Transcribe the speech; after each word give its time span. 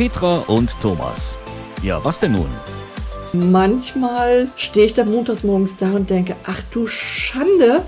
Petra 0.00 0.38
und 0.46 0.80
Thomas. 0.80 1.36
Ja, 1.82 2.02
was 2.02 2.20
denn 2.20 2.32
nun? 2.32 2.48
Manchmal 3.34 4.48
stehe 4.56 4.86
ich 4.86 4.94
da 4.94 5.04
montags 5.04 5.42
morgens 5.42 5.76
da 5.76 5.90
und 5.90 6.08
denke, 6.08 6.36
ach 6.46 6.62
du 6.70 6.86
Schande. 6.86 7.84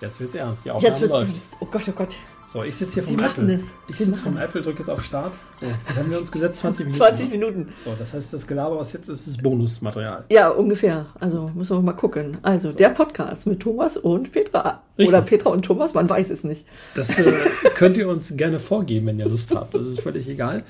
Jetzt 0.00 0.20
wird's 0.20 0.36
ernst, 0.36 0.64
die 0.64 0.70
Aufnahme 0.70 0.86
Jetzt 0.88 1.00
wird's 1.00 1.12
läuft. 1.12 1.32
ernst. 1.32 1.48
Oh 1.58 1.66
Gott, 1.66 1.82
oh 1.88 1.92
Gott. 1.96 2.14
So, 2.52 2.62
ich 2.62 2.76
sitze 2.76 2.94
hier 2.94 3.02
vom 3.02 3.18
Apple. 3.18 3.60
Ich 3.88 3.96
sitze 3.96 4.16
vom. 4.16 4.36
Apple, 4.36 4.62
drücke 4.62 4.78
jetzt 4.78 4.88
auf 4.88 5.02
Start. 5.02 5.34
So, 5.60 5.66
das 5.86 5.96
haben 5.96 6.10
wir 6.10 6.18
uns 6.18 6.30
gesetzt, 6.30 6.58
20 6.60 6.86
Minuten. 6.86 6.98
20 6.98 7.30
Minuten. 7.30 7.68
So, 7.84 7.94
das 7.98 8.12
heißt, 8.12 8.32
das 8.32 8.46
Gelaber, 8.46 8.78
was 8.78 8.92
jetzt 8.92 9.08
ist, 9.08 9.26
ist 9.26 9.42
Bonusmaterial. 9.42 10.24
Ja, 10.30 10.50
ungefähr. 10.50 11.06
Also 11.18 11.50
müssen 11.54 11.76
wir 11.76 11.82
mal 11.82 11.92
gucken. 11.92 12.38
Also 12.42 12.70
der 12.72 12.90
Podcast 12.90 13.46
mit 13.46 13.60
Thomas 13.60 13.96
und 13.96 14.32
Petra. 14.32 14.82
Richtig. 14.96 15.08
Oder 15.08 15.22
Petra 15.22 15.50
und 15.50 15.64
Thomas, 15.64 15.92
man 15.94 16.08
weiß 16.08 16.30
es 16.30 16.44
nicht. 16.44 16.64
Das 16.94 17.18
äh, 17.18 17.32
könnt 17.74 17.96
ihr 17.96 18.08
uns 18.08 18.36
gerne 18.36 18.58
vorgeben, 18.58 19.06
wenn 19.08 19.18
ihr 19.18 19.28
Lust 19.28 19.54
habt. 19.54 19.74
Das 19.74 19.86
ist 19.86 20.00
völlig 20.00 20.28
egal. 20.28 20.62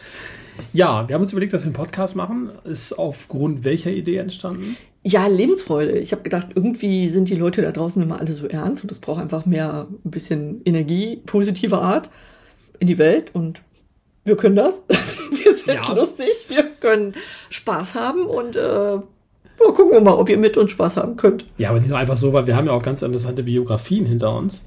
Ja, 0.73 1.07
wir 1.07 1.15
haben 1.15 1.23
uns 1.23 1.33
überlegt, 1.33 1.53
dass 1.53 1.63
wir 1.63 1.67
einen 1.67 1.75
Podcast 1.75 2.17
machen. 2.17 2.51
Ist 2.65 2.99
aufgrund 2.99 3.65
welcher 3.65 3.91
Idee 3.91 4.17
entstanden? 4.17 4.77
Ja, 5.09 5.29
Lebensfreude. 5.29 5.99
Ich 5.99 6.11
habe 6.11 6.23
gedacht, 6.23 6.49
irgendwie 6.57 7.09
sind 7.09 7.29
die 7.29 7.37
Leute 7.37 7.63
da 7.63 7.71
draußen 7.71 8.03
immer 8.03 8.19
alle 8.19 8.33
so 8.33 8.49
ernst 8.49 8.83
und 8.83 8.91
es 8.91 8.99
braucht 8.99 9.23
einfach 9.23 9.47
mehr 9.47 9.87
ein 10.05 10.11
bisschen 10.11 10.63
Energie, 10.65 11.23
positive 11.27 11.79
Art 11.79 12.11
in 12.81 12.89
die 12.89 12.99
Welt 12.99 13.31
und 13.33 13.63
wir 14.25 14.37
können 14.37 14.57
das. 14.57 14.83
Wir 15.31 15.55
sind 15.55 15.75
Ja. 15.75 15.93
lustig, 15.95 16.47
wir 16.49 16.65
können 16.81 17.15
Spaß 17.51 17.95
haben 17.95 18.27
und 18.27 18.57
äh, 18.57 18.61
ja, 18.61 19.01
gucken 19.59 19.93
wir 19.93 20.01
mal, 20.01 20.15
ob 20.15 20.29
ihr 20.29 20.39
mit 20.39 20.57
uns 20.57 20.73
Spaß 20.73 20.97
haben 20.97 21.17
könnt. 21.17 21.45
Ja, 21.57 21.71
aber 21.71 21.79
nicht 21.79 21.89
nur 21.89 21.99
einfach 21.99 22.17
so, 22.17 22.33
weil 22.33 22.49
wir 22.49 22.57
haben 22.57 22.67
ja 22.67 22.73
auch 22.73 22.83
ganz 22.83 23.01
interessante 23.03 23.45
Biografien 23.45 24.07
hinter 24.07 24.37
uns. 24.37 24.65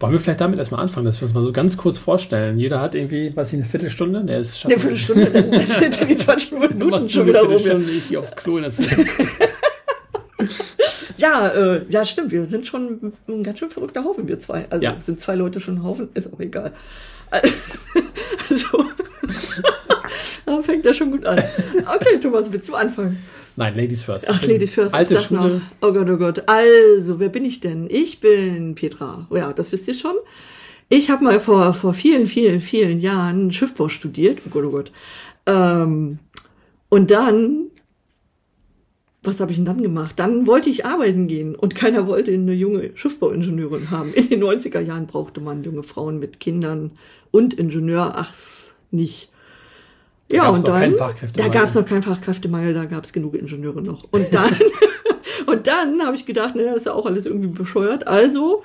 Wollen 0.00 0.12
wir 0.12 0.20
vielleicht 0.20 0.40
damit 0.40 0.58
erstmal 0.60 0.80
anfangen, 0.80 1.06
dass 1.06 1.20
wir 1.20 1.26
uns 1.26 1.34
mal 1.34 1.42
so 1.42 1.50
ganz 1.52 1.76
kurz 1.76 1.98
vorstellen. 1.98 2.58
Jeder 2.60 2.80
hat 2.80 2.94
irgendwie, 2.94 3.32
was 3.34 3.48
ich, 3.48 3.54
eine 3.54 3.64
Viertelstunde? 3.64 4.24
Der 4.24 4.38
ist 4.38 4.64
Eine 4.64 4.78
Viertelstunde, 4.78 5.26
die 6.08 6.16
20 6.16 6.50
Du 6.50 6.56
Minuten 6.56 6.90
schon 7.00 7.10
schon 7.10 7.26
wieder 7.26 7.42
rum. 7.42 7.84
Ich 7.88 8.08
gehe 8.08 8.18
aufs 8.20 8.36
Klo 8.36 8.58
in 8.58 8.62
der 8.62 8.72
Zeit. 8.72 8.96
Ja, 11.28 11.48
äh, 11.48 11.84
ja, 11.88 12.04
stimmt. 12.04 12.30
Wir 12.32 12.44
sind 12.46 12.66
schon 12.66 13.12
ein 13.28 13.42
ganz 13.42 13.58
schön 13.58 13.70
verrückter 13.70 14.04
Haufen, 14.04 14.26
wir 14.28 14.38
zwei. 14.38 14.66
Also 14.70 14.84
Ja. 14.84 15.00
sind 15.00 15.20
zwei 15.20 15.34
Leute 15.34 15.60
schon 15.60 15.76
ein 15.76 15.82
Haufen, 15.82 16.08
ist 16.14 16.32
auch 16.32 16.40
egal. 16.40 16.72
Also, 18.50 18.84
fängt 20.62 20.84
ja 20.84 20.94
schon 20.94 21.10
gut 21.10 21.24
an. 21.26 21.38
Okay, 21.94 22.18
Thomas, 22.20 22.50
willst 22.50 22.68
du 22.68 22.74
anfangen? 22.74 23.18
Nein, 23.56 23.76
Ladies 23.76 24.02
first. 24.02 24.28
Ach, 24.30 24.42
Ladies 24.44 24.74
first. 24.74 24.94
Alte 24.94 25.14
das 25.14 25.26
Schule. 25.26 25.40
noch. 25.56 25.60
Oh 25.82 25.92
Gott, 25.92 26.08
oh 26.08 26.16
Gott. 26.16 26.42
Also, 26.46 27.20
wer 27.20 27.28
bin 27.28 27.44
ich 27.44 27.60
denn? 27.60 27.86
Ich 27.90 28.20
bin 28.20 28.74
Petra. 28.74 29.26
Oh 29.30 29.36
Ja, 29.36 29.52
das 29.52 29.70
wisst 29.72 29.88
ihr 29.88 29.94
schon. 29.94 30.14
Ich 30.88 31.10
habe 31.10 31.24
mal 31.24 31.38
vor, 31.40 31.74
vor 31.74 31.92
vielen, 31.92 32.26
vielen, 32.26 32.60
vielen 32.60 32.98
Jahren 33.00 33.52
Schiffbau 33.52 33.88
studiert. 33.88 34.38
Oh 34.46 34.50
Gott, 34.50 34.64
oh 34.64 34.70
Gott. 34.70 34.92
Ähm, 35.46 36.18
und 36.88 37.10
dann, 37.10 37.66
was 39.28 39.40
habe 39.40 39.52
ich 39.52 39.58
denn 39.58 39.66
dann 39.66 39.82
gemacht? 39.82 40.14
Dann 40.18 40.46
wollte 40.46 40.70
ich 40.70 40.86
arbeiten 40.86 41.28
gehen 41.28 41.54
und 41.54 41.74
keiner 41.74 42.06
wollte 42.06 42.32
eine 42.32 42.52
junge 42.52 42.90
Schiffbauingenieurin 42.94 43.90
haben. 43.90 44.12
In 44.14 44.28
den 44.28 44.42
90er 44.42 44.80
Jahren 44.80 45.06
brauchte 45.06 45.40
man 45.40 45.62
junge 45.62 45.82
Frauen 45.82 46.18
mit 46.18 46.40
Kindern 46.40 46.92
und 47.30 47.54
Ingenieur. 47.54 48.14
Ach, 48.16 48.32
nicht. 48.90 49.30
Da 50.28 50.36
Ja, 50.36 50.48
und 50.48 50.66
dann, 50.66 50.94
da 51.34 51.48
gab 51.48 51.64
es 51.68 51.74
noch 51.74 51.86
keinen 51.86 52.02
Fachkräftemangel, 52.02 52.74
da 52.74 52.86
gab 52.86 53.04
es 53.04 53.12
genug 53.12 53.34
Ingenieure 53.34 53.82
noch. 53.82 54.04
Und 54.10 54.26
dann, 54.32 54.54
und 55.46 55.66
dann 55.66 56.02
habe 56.02 56.16
ich 56.16 56.26
gedacht, 56.26 56.54
das 56.56 56.76
ist 56.76 56.86
ja 56.86 56.94
auch 56.94 57.06
alles 57.06 57.26
irgendwie 57.26 57.48
bescheuert. 57.48 58.06
Also 58.06 58.62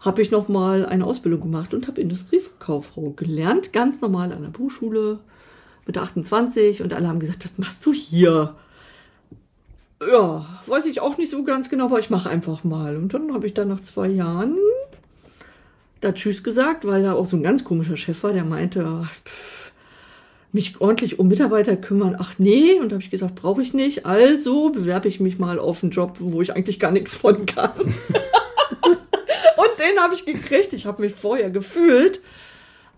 habe 0.00 0.22
ich 0.22 0.30
noch 0.30 0.48
mal 0.48 0.86
eine 0.86 1.04
Ausbildung 1.04 1.40
gemacht 1.40 1.74
und 1.74 1.88
habe 1.88 2.00
Industriekauffrau 2.00 3.10
gelernt, 3.10 3.72
ganz 3.72 4.00
normal 4.00 4.32
an 4.32 4.42
der 4.42 4.50
Berufsschule 4.50 5.20
mit 5.86 5.98
28 5.98 6.82
und 6.82 6.92
alle 6.92 7.08
haben 7.08 7.20
gesagt, 7.20 7.44
was 7.44 7.58
machst 7.58 7.84
du 7.86 7.92
hier? 7.92 8.54
Ja, 10.00 10.44
weiß 10.66 10.86
ich 10.86 11.00
auch 11.00 11.16
nicht 11.16 11.30
so 11.30 11.42
ganz 11.42 11.70
genau, 11.70 11.86
aber 11.86 11.98
ich 11.98 12.10
mache 12.10 12.28
einfach 12.28 12.64
mal. 12.64 12.96
Und 12.96 13.14
dann 13.14 13.32
habe 13.32 13.46
ich 13.46 13.54
dann 13.54 13.68
nach 13.68 13.80
zwei 13.80 14.08
Jahren 14.08 14.56
da 16.00 16.12
Tschüss 16.12 16.42
gesagt, 16.42 16.86
weil 16.86 17.02
da 17.02 17.14
auch 17.14 17.26
so 17.26 17.36
ein 17.36 17.42
ganz 17.42 17.64
komischer 17.64 17.96
Chef 17.96 18.22
war, 18.22 18.32
der 18.32 18.44
meinte, 18.44 19.08
pff, 19.24 19.72
mich 20.52 20.80
ordentlich 20.80 21.18
um 21.18 21.28
Mitarbeiter 21.28 21.76
kümmern. 21.76 22.16
Ach 22.18 22.34
nee, 22.38 22.74
und 22.80 22.92
habe 22.92 23.02
ich 23.02 23.10
gesagt, 23.10 23.36
brauche 23.36 23.62
ich 23.62 23.72
nicht. 23.72 24.04
Also 24.04 24.70
bewerbe 24.70 25.08
ich 25.08 25.18
mich 25.18 25.38
mal 25.38 25.58
auf 25.58 25.82
einen 25.82 25.92
Job, 25.92 26.16
wo 26.18 26.42
ich 26.42 26.54
eigentlich 26.54 26.78
gar 26.78 26.90
nichts 26.90 27.16
von 27.16 27.46
kann. 27.46 27.72
und 27.80 27.92
den 29.78 29.98
habe 30.00 30.14
ich 30.14 30.26
gekriegt. 30.26 30.74
Ich 30.74 30.84
habe 30.84 31.02
mich 31.02 31.14
vorher 31.14 31.50
gefühlt 31.50 32.20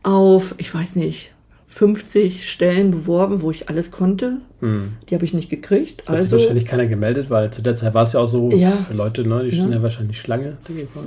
auf, 0.03 0.55
ich 0.59 0.73
weiß 0.73 0.97
nicht, 0.97 1.33
50 1.71 2.51
Stellen 2.51 2.91
beworben, 2.91 3.43
wo 3.43 3.51
ich 3.51 3.69
alles 3.69 3.91
konnte. 3.91 4.39
Hm. 4.61 4.95
Die 5.09 5.15
habe 5.15 5.25
ich 5.27 5.35
nicht 5.35 5.51
gekriegt. 5.51 6.01
Hat 6.01 6.07
sich 6.07 6.33
Also 6.33 6.39
wahrscheinlich 6.39 6.65
keiner 6.65 6.87
gemeldet, 6.87 7.29
weil 7.29 7.53
zu 7.53 7.61
der 7.63 7.77
Zeit 7.77 7.93
war 7.93 8.05
es 8.05 8.15
ja 8.15 8.21
auch 8.21 8.27
so, 8.27 8.51
Ja. 8.51 8.71
für 8.71 8.95
Leute, 8.95 9.23
ne, 9.29 9.45
die 9.45 9.53
stehen 9.53 9.71
Ja. 9.71 9.77
ja, 9.77 9.83
wahrscheinlich 9.83 10.19
Schlange. 10.19 10.57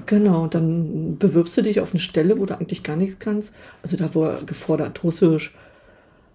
Genau, 0.05 0.45
dann 0.47 1.17
bewirbst 1.17 1.57
du 1.57 1.63
dich 1.63 1.79
auf 1.81 1.91
eine 1.91 1.99
Stelle, 1.99 2.39
wo 2.39 2.45
du 2.45 2.53
eigentlich 2.57 2.83
gar 2.83 2.95
nichts 2.95 3.17
kannst. 3.19 3.53
Also 3.81 3.97
da 3.97 4.13
war 4.13 4.37
gefordert 4.45 5.03
Russisch. 5.03 5.53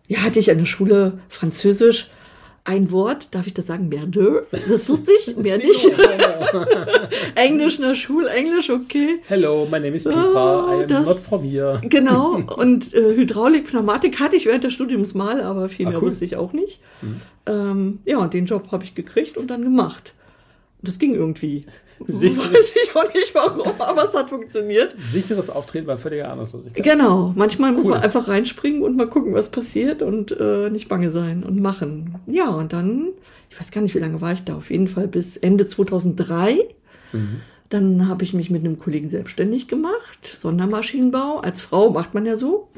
Ja, 0.09 0.19
hatte 0.23 0.41
ich 0.41 0.51
an 0.51 0.59
der 0.59 0.67
Schule 0.67 1.15
Französisch. 1.29 2.11
Ein 2.69 2.91
Wort, 2.91 3.29
darf 3.33 3.47
ich 3.47 3.55
das 3.55 3.67
sagen? 3.67 3.89
Merde. 3.89 4.45
Das 4.69 4.89
wusste 4.89 5.13
ich, 5.13 5.37
mehr 5.37 5.57
nicht. 5.57 5.87
Englisch 7.37 7.77
in 7.79 7.83
der 7.85 7.95
Schule, 7.95 8.29
Englisch, 8.29 8.71
okay. 8.71 9.21
Hello, 9.29 9.67
my 9.71 9.79
name 9.79 9.95
is 9.95 10.03
Petra, 10.03 10.67
Oh, 10.67 10.71
I 10.73 10.83
am 10.83 10.89
das- 10.89 11.07
not 11.07 11.19
from 11.21 11.43
here. 11.45 11.81
Genau. 11.89 12.43
Und 12.57 12.93
äh, 12.93 13.15
Hydraulik, 13.15 13.69
Pneumatik 13.69 14.19
hatte 14.19 14.35
ich 14.35 14.47
während 14.47 14.65
des 14.65 14.73
Studiums 14.73 15.15
mal, 15.15 15.43
aber 15.43 15.69
viel 15.69 15.87
Ah, 15.87 15.91
mehr 15.91 15.99
cool. 16.03 16.09
wusste 16.09 16.25
ich 16.25 16.35
auch 16.37 16.53
nicht. 16.53 16.81
Ähm, 17.47 18.01
ja, 18.05 18.19
und 18.19 18.35
den 18.35 18.47
Job 18.47 18.73
habe 18.73 18.83
ich 18.83 18.97
gekriegt 18.97 19.37
und 19.39 19.49
dann 19.49 19.63
gemacht. 19.63 20.13
Das 20.83 20.99
ging 20.99 21.15
irgendwie. 21.15 21.67
Sicher. 22.07 22.53
Weiß 22.53 22.77
ich 22.83 22.95
auch 22.95 23.13
nicht 23.15 23.35
warum, 23.35 23.81
aber 23.81 24.05
es 24.09 24.15
hat 24.15 24.31
funktioniert. 24.31 24.95
Sicheres 25.01 25.49
Auftreten 25.51 25.87
bei 25.87 25.97
völliger 25.97 26.31
Ahnungslosigkeit. 26.31 26.85
Genau, 26.85 27.33
manchmal 27.35 27.73
muss 27.73 27.85
Cool. 27.85 27.93
man 27.93 28.03
einfach 28.03 28.29
reinspringen 28.29 28.83
und 28.83 28.97
mal 28.97 29.09
gucken, 29.09 29.35
was 29.35 29.51
passiert 29.51 30.03
und 30.03 30.31
äh, 30.39 30.71
nicht 30.71 30.89
bange 30.89 31.11
sein 31.11 31.43
und 31.43 31.61
machen. 31.61 32.17
Ja, 32.27 32.49
und 32.51 32.73
dann, 32.73 33.09
ich 33.51 33.59
weiß 33.59 33.71
gar 33.71 33.81
nicht, 33.81 33.95
wie 33.95 33.99
lange 34.01 34.21
war 34.21 34.33
ich 34.33 34.45
da, 34.45 34.57
auf 34.57 34.71
jeden 34.71 34.89
Fall 34.89 35.09
bis 35.09 35.37
Ende 35.37 35.67
2003. 35.67 36.59
Mhm. 37.13 37.41
Dann 37.69 38.07
habe 38.09 38.23
ich 38.23 38.33
mich 38.33 38.51
mit 38.51 38.65
einem 38.65 38.79
Kollegen 38.79 39.09
selbstständig 39.09 39.67
gemacht, 39.67 40.19
Sondermaschinenbau. 40.37 41.39
Als 41.39 41.61
Frau 41.63 41.91
macht 41.91 42.15
man 42.15 42.25
ja 42.25 42.37
so. 42.37 42.69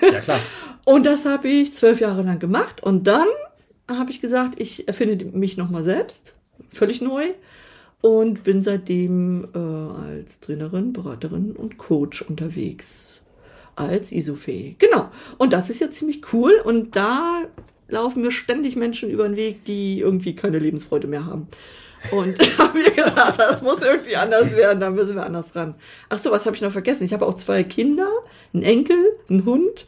Ja, 0.00 0.20
klar. 0.20 0.40
Und 0.84 1.04
das 1.04 1.24
habe 1.26 1.48
ich 1.48 1.74
zwölf 1.74 2.00
Jahre 2.00 2.22
lang 2.22 2.38
gemacht. 2.38 2.82
Und 2.82 3.06
dann 3.06 3.26
habe 3.88 4.10
ich 4.10 4.20
gesagt, 4.20 4.58
ich 4.60 4.86
erfinde 4.88 5.24
mich 5.24 5.56
nochmal 5.56 5.82
selbst, 5.84 6.34
völlig 6.72 7.00
neu. 7.00 7.24
Und 8.04 8.44
bin 8.44 8.60
seitdem 8.60 9.48
äh, 9.54 9.58
als 9.58 10.38
Trainerin, 10.40 10.92
Beraterin 10.92 11.52
und 11.52 11.78
Coach 11.78 12.20
unterwegs. 12.20 13.22
Als 13.76 14.12
ISO-fähig. 14.12 14.78
Genau. 14.78 15.10
Und 15.38 15.54
das 15.54 15.70
ist 15.70 15.80
ja 15.80 15.88
ziemlich 15.88 16.20
cool. 16.34 16.60
Und 16.62 16.96
da 16.96 17.44
laufen 17.88 18.20
mir 18.20 18.30
ständig 18.30 18.76
Menschen 18.76 19.08
über 19.08 19.26
den 19.26 19.36
Weg, 19.36 19.64
die 19.64 20.00
irgendwie 20.00 20.36
keine 20.36 20.58
Lebensfreude 20.58 21.06
mehr 21.06 21.24
haben. 21.24 21.48
Und 22.10 22.38
haben 22.58 22.78
mir 22.78 22.90
gesagt, 22.90 23.38
das 23.38 23.62
muss 23.62 23.80
irgendwie 23.80 24.16
anders 24.16 24.54
werden, 24.54 24.80
da 24.80 24.90
müssen 24.90 25.16
wir 25.16 25.24
anders 25.24 25.56
ran. 25.56 25.74
Ach 26.10 26.18
so, 26.18 26.30
was 26.30 26.44
habe 26.44 26.54
ich 26.54 26.60
noch 26.60 26.72
vergessen? 26.72 27.04
Ich 27.04 27.14
habe 27.14 27.24
auch 27.24 27.32
zwei 27.32 27.64
Kinder, 27.64 28.10
einen 28.52 28.64
Enkel, 28.64 28.98
einen 29.30 29.46
Hund. 29.46 29.86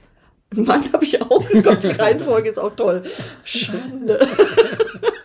Einen 0.57 0.65
Mann 0.65 0.91
habe 0.91 1.05
ich 1.05 1.21
auch. 1.21 1.45
Oh 1.53 1.61
Gott, 1.61 1.83
die 1.83 1.89
Reihenfolge 1.89 2.49
ist 2.49 2.59
auch 2.59 2.75
toll. 2.77 3.03
Schande. 3.45 4.27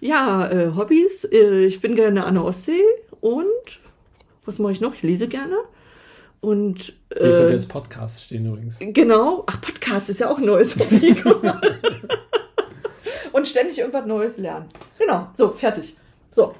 ja, 0.00 0.48
äh, 0.50 0.70
Hobbys. 0.76 1.24
Äh, 1.24 1.64
ich 1.66 1.80
bin 1.80 1.94
gerne 1.94 2.24
an 2.24 2.34
der 2.34 2.44
Ostsee 2.44 2.82
und 3.20 3.44
was 4.44 4.58
mache 4.58 4.72
ich 4.72 4.80
noch? 4.80 4.94
Ich 4.94 5.02
lese 5.02 5.28
gerne. 5.28 5.56
Und 6.40 6.94
Hier 7.12 7.20
könnte 7.20 7.48
äh, 7.48 7.52
jetzt 7.52 7.68
Podcast 7.68 8.24
stehen 8.24 8.46
übrigens. 8.46 8.78
Genau. 8.80 9.44
Ach, 9.46 9.60
Podcast 9.60 10.08
ist 10.08 10.20
ja 10.20 10.30
auch 10.30 10.38
ein 10.38 10.46
neues 10.46 10.76
Hobby. 10.78 11.16
Und 13.32 13.46
ständig 13.48 13.78
irgendwas 13.78 14.06
Neues 14.06 14.38
lernen. 14.38 14.66
Genau. 14.98 15.28
So, 15.36 15.50
fertig. 15.50 15.96
So. 16.30 16.54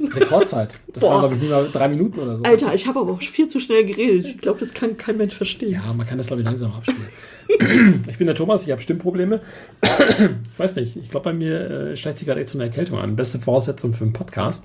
Rekordzeit. 0.00 0.78
Das 0.88 1.02
Boah. 1.02 1.10
waren, 1.10 1.20
glaube 1.20 1.34
ich, 1.34 1.40
nicht 1.40 1.50
mal 1.50 1.68
drei 1.70 1.88
Minuten 1.88 2.18
oder 2.18 2.36
so. 2.36 2.44
Alter, 2.44 2.74
ich 2.74 2.86
habe 2.86 3.00
aber 3.00 3.12
auch 3.12 3.22
viel 3.22 3.48
zu 3.48 3.60
schnell 3.60 3.84
geredet. 3.84 4.24
Ich 4.26 4.38
glaube, 4.38 4.60
das 4.60 4.72
kann 4.74 4.96
kein 4.96 5.16
Mensch 5.16 5.34
verstehen. 5.34 5.72
Ja, 5.72 5.92
man 5.92 6.06
kann 6.06 6.18
das, 6.18 6.28
glaube 6.28 6.42
ich, 6.42 6.46
langsam 6.46 6.72
abspielen. 6.72 7.08
ich 8.08 8.18
bin 8.18 8.26
der 8.26 8.34
Thomas, 8.34 8.64
ich 8.64 8.70
habe 8.70 8.80
Stimmprobleme. 8.80 9.40
ich 9.82 10.58
weiß 10.58 10.76
nicht, 10.76 10.96
ich 10.96 11.10
glaube, 11.10 11.30
bei 11.30 11.32
mir 11.32 11.70
äh, 11.70 11.96
schleicht 11.96 12.18
sich 12.18 12.26
gerade 12.26 12.40
echt 12.40 12.50
so 12.50 12.58
eine 12.58 12.64
Erkältung 12.64 12.98
an. 12.98 13.16
Beste 13.16 13.38
Voraussetzung 13.38 13.92
für 13.94 14.04
einen 14.04 14.12
Podcast. 14.12 14.64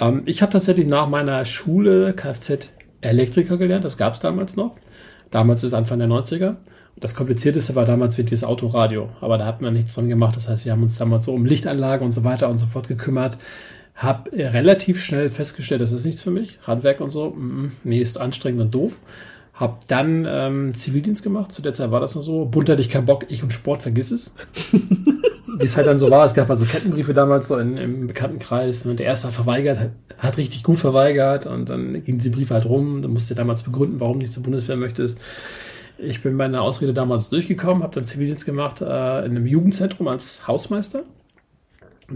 Ähm, 0.00 0.22
ich 0.26 0.42
habe 0.42 0.52
tatsächlich 0.52 0.86
nach 0.86 1.08
meiner 1.08 1.44
Schule 1.44 2.12
Kfz-Elektriker 2.12 3.56
gelernt, 3.56 3.84
das 3.84 3.96
gab 3.96 4.14
es 4.14 4.20
damals 4.20 4.56
noch. 4.56 4.76
Damals 5.30 5.64
ist 5.64 5.74
Anfang 5.74 5.98
der 5.98 6.08
90er. 6.08 6.56
Das 7.00 7.14
komplizierteste 7.14 7.76
war 7.76 7.84
damals 7.84 8.18
wirklich 8.18 8.40
das 8.40 8.48
Autoradio, 8.48 9.10
aber 9.20 9.38
da 9.38 9.46
hat 9.46 9.60
man 9.60 9.74
nichts 9.74 9.94
dran 9.94 10.08
gemacht. 10.08 10.36
Das 10.36 10.48
heißt, 10.48 10.64
wir 10.64 10.72
haben 10.72 10.82
uns 10.82 10.98
damals 10.98 11.26
so 11.26 11.32
um 11.32 11.46
Lichtanlagen 11.46 12.04
und 12.04 12.12
so 12.12 12.24
weiter 12.24 12.48
und 12.48 12.58
so 12.58 12.66
fort 12.66 12.88
gekümmert. 12.88 13.38
Hab 13.94 14.32
äh, 14.32 14.46
relativ 14.46 15.00
schnell 15.00 15.28
festgestellt, 15.28 15.80
das 15.80 15.92
ist 15.92 16.04
nichts 16.04 16.22
für 16.22 16.30
mich. 16.30 16.58
Handwerk 16.66 17.00
und 17.00 17.10
so, 17.10 17.30
mm, 17.30 17.72
nee, 17.84 18.00
ist 18.00 18.18
anstrengend 18.18 18.60
und 18.60 18.74
doof. 18.74 19.00
Hab 19.58 19.86
dann 19.86 20.24
ähm, 20.28 20.72
Zivildienst 20.72 21.24
gemacht. 21.24 21.50
Zu 21.50 21.62
der 21.62 21.72
Zeit 21.72 21.90
war 21.90 21.98
das 21.98 22.14
noch 22.14 22.22
so. 22.22 22.44
Bunt 22.44 22.68
hatte 22.68 22.80
ich 22.80 22.90
keinen 22.90 23.06
Bock, 23.06 23.26
ich 23.28 23.42
und 23.42 23.52
Sport, 23.52 23.82
vergiss 23.82 24.12
es. 24.12 24.34
Wie 24.72 25.64
es 25.64 25.76
halt 25.76 25.88
dann 25.88 25.98
so 25.98 26.08
war. 26.12 26.24
Es 26.24 26.34
gab 26.34 26.48
also 26.48 26.64
Kettenbriefe 26.64 27.12
damals 27.12 27.48
so 27.48 27.58
in, 27.58 27.76
im 27.76 28.06
Bekanntenkreis. 28.06 28.86
Und 28.86 29.00
der 29.00 29.06
erste 29.06 29.26
hat 29.26 29.34
verweigert, 29.34 29.80
hat, 29.80 29.90
hat 30.16 30.36
richtig 30.36 30.62
gut 30.62 30.78
verweigert. 30.78 31.46
Und 31.46 31.70
dann 31.70 32.04
gingen 32.04 32.18
diese 32.18 32.30
Briefe 32.30 32.54
halt 32.54 32.66
rum. 32.66 33.02
Du 33.02 33.08
musst 33.08 33.30
dir 33.30 33.34
damals 33.34 33.64
begründen, 33.64 33.98
warum 33.98 34.20
du 34.20 34.22
nicht 34.22 34.32
zur 34.32 34.44
Bundeswehr 34.44 34.76
möchtest. 34.76 35.18
Ich 35.98 36.22
bin 36.22 36.34
meine 36.34 36.60
Ausrede 36.60 36.94
damals 36.94 37.28
durchgekommen, 37.28 37.82
habe 37.82 37.92
dann 37.92 38.04
Zivildienst 38.04 38.46
gemacht 38.46 38.80
äh, 38.80 38.84
in 38.84 39.32
einem 39.32 39.46
Jugendzentrum 39.46 40.06
als 40.06 40.46
Hausmeister. 40.46 41.02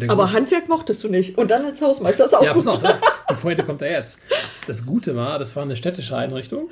Aber 0.07 0.27
Grund, 0.27 0.33
Handwerk 0.33 0.69
mochtest 0.69 1.03
du 1.03 1.09
nicht. 1.09 1.37
Und 1.37 1.51
dann 1.51 1.65
als 1.65 1.83
Hausmeister 1.83 2.27
ist 2.27 2.35
auch 2.37 2.45
ja, 2.45 2.53
gut. 2.53 2.65
Pass 2.65 2.85
auf, 2.85 3.01
die 3.29 3.35
Pointe 3.43 3.65
kommt 3.65 3.81
da 3.81 3.87
jetzt. 3.87 4.21
Das 4.69 4.87
Gute 4.87 5.17
war, 5.17 5.41
das 5.41 5.57
war 5.57 5.65
eine 5.65 5.75
städtische 5.75 6.17
Einrichtung 6.17 6.69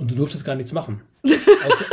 und 0.00 0.10
du 0.10 0.14
durftest 0.14 0.44
gar 0.44 0.56
nichts 0.56 0.72
machen. 0.72 1.02
Außer, 1.22 1.84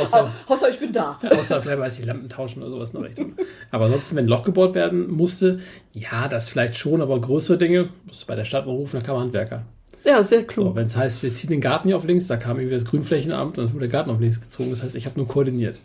außer, 0.00 0.32
außer 0.48 0.70
ich 0.70 0.80
bin 0.80 0.92
da. 0.92 1.20
Außer 1.30 1.62
vielleicht 1.62 1.78
weiß 1.78 1.98
ich 2.00 2.06
Lampen 2.06 2.28
tauschen 2.28 2.60
oder 2.60 2.72
sowas 2.72 2.90
in 2.90 3.00
der 3.00 3.08
Richtung. 3.08 3.34
Aber 3.70 3.84
ansonsten, 3.84 4.16
wenn 4.16 4.24
ein 4.24 4.28
Loch 4.28 4.42
gebohrt 4.42 4.74
werden 4.74 5.08
musste, 5.08 5.60
ja, 5.92 6.26
das 6.26 6.48
vielleicht 6.48 6.76
schon, 6.76 7.00
aber 7.00 7.20
größere 7.20 7.56
Dinge, 7.56 7.90
musst 8.04 8.22
du 8.22 8.26
bei 8.26 8.34
der 8.34 8.44
Stadt 8.44 8.66
mal 8.66 8.72
rufen, 8.72 8.96
dann 8.96 9.06
kam 9.06 9.18
Handwerker. 9.18 9.64
Ja, 10.04 10.22
sehr 10.24 10.44
klug. 10.44 10.66
So, 10.66 10.74
wenn 10.74 10.86
es 10.86 10.96
heißt, 10.96 11.22
wir 11.22 11.32
ziehen 11.32 11.50
den 11.50 11.60
Garten 11.60 11.88
hier 11.88 11.96
auf 11.96 12.04
links, 12.04 12.26
da 12.26 12.36
kam 12.36 12.58
irgendwie 12.58 12.74
das 12.74 12.84
Grünflächenamt 12.84 13.58
und 13.58 13.64
dann 13.64 13.72
wurde 13.72 13.88
der 13.88 13.92
Garten 13.92 14.10
auf 14.10 14.20
links 14.20 14.40
gezogen. 14.40 14.70
Das 14.70 14.82
heißt, 14.82 14.96
ich 14.96 15.06
habe 15.06 15.16
nur 15.16 15.28
koordiniert. 15.28 15.80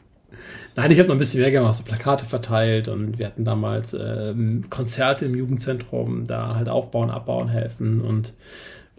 Nein, 0.76 0.92
ich 0.92 1.00
habe 1.00 1.08
noch 1.08 1.16
ein 1.16 1.20
bisschen 1.20 1.42
mehr 1.42 1.52
gemacht, 1.52 1.76
so 1.76 1.84
Plakate 1.84 2.26
verteilt 2.26 2.88
und 2.88 3.18
wir 3.18 3.26
hatten 3.28 3.44
damals 3.44 3.94
ähm, 3.94 4.66
Konzerte 4.70 5.26
im 5.26 5.36
Jugendzentrum, 5.36 6.26
da 6.28 6.56
halt 6.56 6.70
aufbauen, 6.70 7.10
abbauen, 7.10 7.50
helfen 7.50 8.02
und 8.02 8.34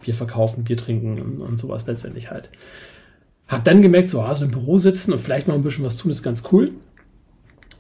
Bier 0.01 0.15
verkaufen, 0.15 0.65
Bier 0.65 0.77
trinken 0.77 1.21
und, 1.21 1.41
und 1.41 1.59
sowas 1.59 1.87
letztendlich 1.87 2.31
halt. 2.31 2.51
Hab 3.49 3.65
dann 3.65 3.83
gemerkt, 3.83 4.09
so, 4.09 4.21
also 4.21 4.45
im 4.45 4.53
Büro 4.53 4.79
sitzen 4.79 5.13
und 5.13 5.19
vielleicht 5.19 5.49
mal 5.49 5.55
ein 5.55 5.63
bisschen 5.63 5.85
was 5.85 5.97
tun, 5.97 6.11
ist 6.11 6.23
ganz 6.23 6.45
cool. 6.53 6.71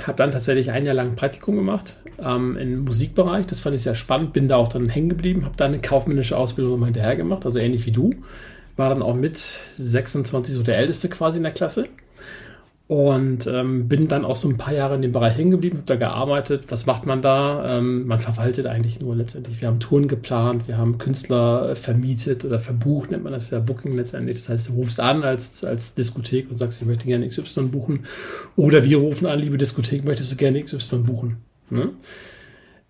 Hab 0.04 0.16
dann 0.16 0.32
tatsächlich 0.32 0.70
ein 0.70 0.84
Jahr 0.84 0.94
lang 0.94 1.10
ein 1.10 1.16
Praktikum 1.16 1.56
gemacht 1.56 1.96
ähm, 2.18 2.56
im 2.56 2.84
Musikbereich. 2.84 3.46
Das 3.46 3.60
fand 3.60 3.76
ich 3.76 3.82
sehr 3.82 3.94
spannend, 3.94 4.32
bin 4.32 4.48
da 4.48 4.56
auch 4.56 4.68
dann 4.68 4.88
hängen 4.88 5.10
geblieben, 5.10 5.44
habe 5.44 5.56
dann 5.56 5.72
eine 5.72 5.80
kaufmännische 5.80 6.36
Ausbildung 6.36 6.72
nochmal 6.72 6.88
hinterher 6.88 7.16
gemacht, 7.16 7.44
also 7.44 7.58
ähnlich 7.58 7.86
wie 7.86 7.92
du. 7.92 8.14
War 8.76 8.88
dann 8.88 9.02
auch 9.02 9.14
mit 9.14 9.36
26 9.36 10.54
so 10.54 10.62
der 10.62 10.78
Älteste 10.78 11.08
quasi 11.08 11.36
in 11.36 11.42
der 11.42 11.52
Klasse. 11.52 11.86
Und 12.90 13.46
ähm, 13.46 13.86
bin 13.86 14.08
dann 14.08 14.24
auch 14.24 14.34
so 14.34 14.48
ein 14.48 14.58
paar 14.58 14.74
Jahre 14.74 14.96
in 14.96 15.02
dem 15.02 15.12
Bereich 15.12 15.38
hängen 15.38 15.52
geblieben, 15.52 15.76
habe 15.76 15.86
da 15.86 15.94
gearbeitet. 15.94 16.64
Was 16.70 16.86
macht 16.86 17.06
man 17.06 17.22
da? 17.22 17.78
Ähm, 17.78 18.04
man 18.08 18.20
verwaltet 18.20 18.66
eigentlich 18.66 18.98
nur 18.98 19.14
letztendlich. 19.14 19.60
Wir 19.60 19.68
haben 19.68 19.78
Touren 19.78 20.08
geplant, 20.08 20.66
wir 20.66 20.76
haben 20.76 20.98
Künstler 20.98 21.76
vermietet 21.76 22.44
oder 22.44 22.58
verbucht, 22.58 23.12
nennt 23.12 23.22
man 23.22 23.32
das 23.32 23.50
ja 23.50 23.60
Booking 23.60 23.94
letztendlich. 23.94 24.38
Das 24.38 24.48
heißt, 24.48 24.68
du 24.70 24.72
rufst 24.72 24.98
an 24.98 25.22
als, 25.22 25.62
als 25.62 25.94
Diskothek 25.94 26.48
und 26.48 26.54
sagst, 26.54 26.82
ich 26.82 26.88
möchte 26.88 27.06
gerne 27.06 27.28
XY 27.28 27.68
buchen. 27.68 28.06
Oder 28.56 28.82
wir 28.82 28.98
rufen 28.98 29.28
an, 29.28 29.38
liebe 29.38 29.56
Diskothek, 29.56 30.04
möchtest 30.04 30.32
du 30.32 30.36
gerne 30.36 30.60
XY 30.60 30.96
buchen? 31.04 31.36
Ne? 31.68 31.90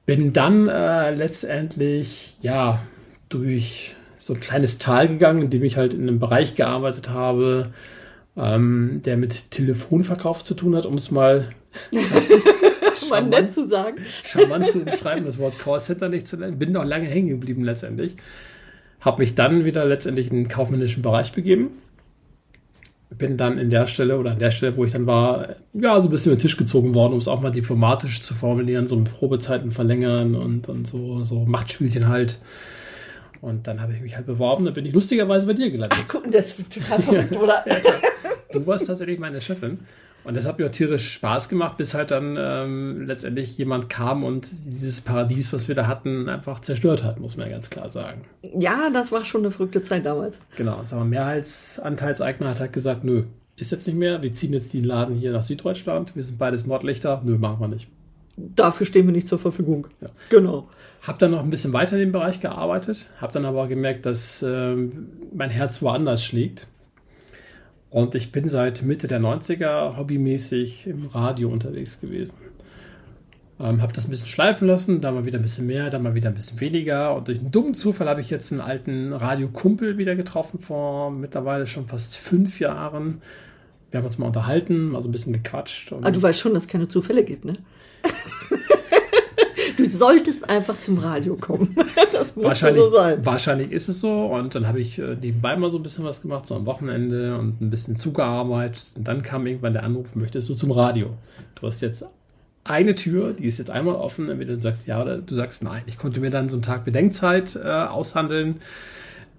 Bin 0.06 0.32
dann 0.32 0.67
äh, 0.70 1.14
letztendlich, 1.14 2.38
ja, 2.41 2.81
durch 3.29 3.96
so 4.17 4.32
ein 4.32 4.41
kleines 4.41 4.79
Tal 4.79 5.08
gegangen, 5.08 5.43
in 5.43 5.50
dem 5.50 5.62
ich 5.62 5.76
halt 5.76 5.93
in 5.93 6.08
einem 6.08 6.20
Bereich 6.20 6.55
gearbeitet 6.55 7.11
habe, 7.11 7.75
ähm, 8.37 9.00
der 9.05 9.17
mit 9.17 9.50
Telefonverkauf 9.50 10.44
zu 10.44 10.55
tun 10.55 10.77
hat, 10.77 10.87
um 10.87 10.94
es 10.94 11.11
mal 11.11 11.49
mal 13.11 13.23
nett 13.23 13.53
zu 13.53 13.67
sagen. 13.67 13.99
Charmant 14.25 14.67
zu 14.67 14.81
umschreiben, 14.81 15.25
das 15.25 15.38
Wort 15.38 15.59
Callcenter 15.59 16.09
nicht 16.09 16.27
zu 16.27 16.37
nennen. 16.37 16.59
Bin 16.59 16.73
noch 16.73 16.85
lange 16.85 17.06
hängen 17.06 17.29
geblieben 17.29 17.65
letztendlich. 17.65 18.17
Habe 19.00 19.23
mich 19.23 19.35
dann 19.35 19.65
wieder 19.65 19.85
letztendlich 19.85 20.31
in 20.31 20.37
den 20.37 20.49
kaufmännischen 20.49 21.03
Bereich 21.03 21.32
begeben. 21.32 21.71
Bin 23.11 23.37
dann 23.37 23.59
in 23.59 23.71
der 23.71 23.87
Stelle 23.87 24.19
oder 24.19 24.32
an 24.32 24.38
der 24.38 24.50
Stelle, 24.50 24.77
wo 24.77 24.85
ich 24.85 24.93
dann 24.93 25.06
war, 25.06 25.56
ja, 25.73 26.00
so 26.00 26.09
ein 26.09 26.11
bisschen 26.11 26.32
über 26.32 26.37
den 26.37 26.43
Tisch 26.43 26.56
gezogen 26.56 26.94
worden, 26.94 27.15
um 27.15 27.19
es 27.19 27.27
auch 27.27 27.41
mal 27.41 27.50
diplomatisch 27.50 28.23
zu 28.23 28.35
formulieren, 28.35 28.87
so 28.87 29.03
Probezeiten 29.03 29.73
verlängern 29.73 30.37
und, 30.37 30.69
und 30.69 30.87
so, 30.87 31.23
so 31.25 31.44
Machtspielchen 31.44 32.09
halt. 32.09 32.38
Und 33.41 33.67
dann 33.67 33.81
habe 33.81 33.94
ich 33.94 34.00
mich 34.00 34.17
halt 34.17 34.27
beworben, 34.27 34.65
dann 34.67 34.75
bin 34.75 34.87
ich 34.87 34.93
lustigerweise 34.93 35.47
bei 35.47 35.55
dir 35.55 35.71
gelandet. 35.71 35.99
Ach, 35.99 36.05
guck, 36.06 36.31
das 36.31 36.59
ist 36.59 36.73
total 36.73 37.00
verrückt, 37.00 37.37
oder? 37.37 37.65
ja, 37.67 37.75
du 38.52 38.67
warst 38.67 38.87
tatsächlich 38.87 39.19
meine 39.19 39.41
Chefin. 39.41 39.81
Und 40.23 40.37
das 40.37 40.47
hat 40.47 40.58
mir 40.58 40.67
auch 40.67 40.70
tierisch 40.70 41.12
Spaß 41.12 41.49
gemacht, 41.49 41.76
bis 41.79 41.94
halt 41.94 42.11
dann 42.11 42.37
ähm, 42.38 43.06
letztendlich 43.06 43.56
jemand 43.56 43.88
kam 43.88 44.23
und 44.23 44.47
dieses 44.50 45.00
Paradies, 45.00 45.52
was 45.52 45.69
wir 45.69 45.75
da 45.75 45.87
hatten, 45.87 46.29
einfach 46.29 46.61
zerstört 46.61 47.05
hat, 47.05 47.19
muss 47.19 47.37
man 47.37 47.47
ja 47.47 47.52
ganz 47.52 47.70
klar 47.70 47.88
sagen. 47.88 48.23
Ja, 48.43 48.91
das 48.91 49.12
war 49.12 49.25
schon 49.25 49.41
eine 49.43 49.50
verrückte 49.50 49.81
Zeit 49.81 50.05
damals. 50.05 50.41
Genau, 50.56 50.82
wir, 50.85 51.05
Mehrheitsanteilseigner 51.05 52.50
hat 52.50 52.61
halt 52.61 52.73
gesagt, 52.75 53.02
nö, 53.02 53.25
ist 53.56 53.73
jetzt 53.73 53.87
nicht 53.87 53.97
mehr, 53.97 54.23
wir 54.23 54.32
ziehen 54.32 54.53
jetzt 54.53 54.73
den 54.75 54.85
Laden 54.85 55.14
hier 55.14 55.32
nach 55.32 55.43
Süddeutschland, 55.43 56.14
wir 56.17 56.23
sind 56.23 56.38
beides 56.38 56.67
Nordlichter, 56.67 57.23
nö, 57.25 57.38
machen 57.38 57.61
wir 57.61 57.69
nicht. 57.69 57.88
Dafür 58.37 58.87
stehen 58.87 59.06
wir 59.06 59.12
nicht 59.12 59.26
zur 59.26 59.38
Verfügung. 59.38 59.87
Ja. 60.00 60.08
Genau. 60.29 60.69
Hab 61.03 61.19
dann 61.19 61.31
noch 61.31 61.43
ein 61.43 61.50
bisschen 61.50 61.73
weiter 61.73 61.94
in 61.94 62.00
dem 62.00 62.12
Bereich 62.12 62.41
gearbeitet, 62.41 63.08
hab 63.20 63.32
dann 63.32 63.46
aber 63.46 63.69
gemerkt, 63.69 64.05
dass 64.05 64.43
äh, 64.43 64.76
mein 65.32 65.50
Herz 65.50 65.81
woanders 65.81 66.25
schlägt. 66.25 66.67
Und 67.90 68.14
ich 68.14 68.31
bin 68.31 68.48
seit 68.48 68.82
Mitte 68.82 69.08
der 69.08 69.20
90er 69.20 69.96
hobbymäßig 69.96 70.87
im 70.87 71.06
Radio 71.06 71.48
unterwegs 71.48 72.00
gewesen. 72.00 72.37
Ähm, 73.58 73.82
habe 73.82 73.92
das 73.92 74.06
ein 74.06 74.10
bisschen 74.10 74.28
schleifen 74.28 74.69
lassen, 74.69 75.00
da 75.00 75.10
mal 75.10 75.26
wieder 75.26 75.38
ein 75.38 75.42
bisschen 75.42 75.66
mehr, 75.66 75.90
dann 75.90 76.02
mal 76.02 76.14
wieder 76.14 76.31
ein 76.31 76.34
bisschen 76.34 76.60
weniger. 76.60 77.14
Und 77.14 77.28
durch 77.28 77.40
einen 77.40 77.50
dummen 77.50 77.75
Zufall 77.75 78.08
habe 78.08 78.20
ich 78.20 78.31
jetzt 78.31 78.52
einen 78.52 78.60
alten 78.60 79.12
Radiokumpel 79.12 79.98
wieder 79.98 80.14
getroffen 80.14 80.60
vor 80.60 81.10
mittlerweile 81.10 81.66
schon 81.66 81.87
fast 81.88 82.16
fünf 82.16 82.60
Jahren. 82.60 83.20
Wir 83.90 83.98
haben 83.98 84.06
uns 84.06 84.19
mal 84.19 84.26
unterhalten, 84.26 84.90
mal 84.90 85.02
so 85.02 85.08
ein 85.08 85.12
bisschen 85.12 85.32
gequatscht. 85.32 85.93
Aber 85.93 86.06
ah, 86.06 86.10
du 86.10 86.22
weißt 86.22 86.38
schon, 86.38 86.54
dass 86.54 86.62
es 86.62 86.69
keine 86.69 86.86
Zufälle 86.88 87.25
gibt, 87.25 87.44
ne? 87.44 87.54
du 89.90 89.96
solltest 89.96 90.48
einfach 90.48 90.78
zum 90.81 90.98
Radio 90.98 91.37
kommen. 91.37 91.76
Das 92.12 92.37
muss 92.37 92.44
wahrscheinlich, 92.44 92.82
so 92.82 92.90
sein. 92.90 93.25
Wahrscheinlich 93.25 93.72
ist 93.72 93.88
es 93.88 94.00
so. 94.00 94.26
Und 94.26 94.54
dann 94.54 94.69
habe 94.69 94.81
ich 94.81 94.98
äh, 94.98 95.16
nebenbei 95.20 95.56
mal 95.56 95.70
so 95.70 95.78
ein 95.78 95.82
bisschen 95.82 96.04
was 96.04 96.20
gemacht, 96.20 96.46
so 96.46 96.54
am 96.54 96.66
Wochenende 96.66 97.38
und 97.38 97.60
ein 97.60 97.70
bisschen 97.70 97.96
zugearbeitet. 97.96 98.84
Und 98.96 99.08
dann 99.08 99.22
kam 99.22 99.46
irgendwann 99.46 99.72
der 99.72 99.84
Anruf, 99.84 100.14
möchtest 100.16 100.48
du 100.48 100.54
zum 100.54 100.70
Radio? 100.70 101.16
Du 101.54 101.66
hast 101.66 101.81
jetzt 101.81 102.04
eine 102.64 102.94
Tür, 102.94 103.32
die 103.32 103.46
ist 103.46 103.58
jetzt 103.58 103.70
einmal 103.70 103.94
offen, 103.94 104.28
entweder 104.28 104.56
du 104.56 104.62
sagst 104.62 104.87
ja 104.87 105.00
oder 105.00 105.19
du 105.19 105.34
sagst 105.34 105.62
nein. 105.62 105.82
Ich 105.87 105.98
konnte 105.98 106.20
mir 106.20 106.31
dann 106.31 106.48
so 106.48 106.56
einen 106.56 106.62
Tag 106.62 106.84
Bedenkzeit 106.84 107.56
äh, 107.56 107.69
aushandeln. 107.69 108.56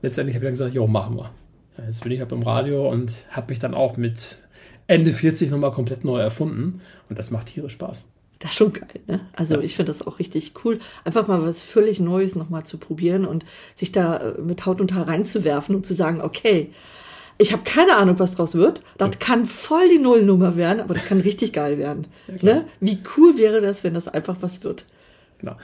Letztendlich 0.01 0.35
habe 0.35 0.45
ich 0.45 0.47
dann 0.47 0.53
gesagt, 0.53 0.73
jo, 0.73 0.87
machen 0.87 1.17
wir. 1.17 1.31
Ja, 1.77 1.85
jetzt 1.85 2.03
bin 2.03 2.11
ich 2.11 2.19
halt 2.19 2.29
beim 2.29 2.43
Radio 2.43 2.89
und 2.89 3.27
habe 3.29 3.47
mich 3.49 3.59
dann 3.59 3.73
auch 3.73 3.97
mit 3.97 4.39
Ende 4.87 5.13
40 5.13 5.51
nochmal 5.51 5.71
komplett 5.71 6.03
neu 6.03 6.19
erfunden. 6.19 6.81
Und 7.09 7.19
das 7.19 7.31
macht 7.31 7.47
tierisch 7.47 7.73
Spaß. 7.73 8.07
Das 8.43 8.51
ist 8.51 8.57
schon 8.57 8.73
geil, 8.73 8.99
ne? 9.07 9.19
Also 9.33 9.55
ja. 9.55 9.61
ich 9.61 9.75
finde 9.75 9.91
das 9.91 10.05
auch 10.05 10.17
richtig 10.17 10.53
cool, 10.65 10.79
einfach 11.05 11.27
mal 11.27 11.43
was 11.43 11.61
völlig 11.61 11.99
Neues 11.99 12.35
nochmal 12.35 12.65
zu 12.65 12.77
probieren 12.77 13.25
und 13.25 13.45
sich 13.75 13.91
da 13.91 14.17
äh, 14.17 14.41
mit 14.41 14.65
Haut 14.65 14.81
und 14.81 14.93
Haar 14.93 15.07
reinzuwerfen 15.07 15.75
und 15.75 15.85
zu 15.85 15.93
sagen, 15.93 16.21
okay, 16.21 16.71
ich 17.37 17.53
habe 17.53 17.63
keine 17.63 17.97
Ahnung, 17.97 18.19
was 18.19 18.35
draus 18.35 18.55
wird. 18.55 18.81
Das 18.97 19.19
kann 19.19 19.45
voll 19.45 19.89
die 19.89 19.99
Nullnummer 19.99 20.55
werden, 20.55 20.79
aber 20.79 20.93
das 20.93 21.05
kann 21.05 21.21
richtig 21.21 21.53
geil 21.53 21.77
werden. 21.77 22.07
Ja, 22.27 22.53
ne? 22.53 22.65
Wie 22.79 22.99
cool 23.17 23.37
wäre 23.37 23.61
das, 23.61 23.83
wenn 23.83 23.93
das 23.93 24.07
einfach 24.07 24.37
was 24.41 24.63
wird? 24.63 24.85
Genau. 25.39 25.55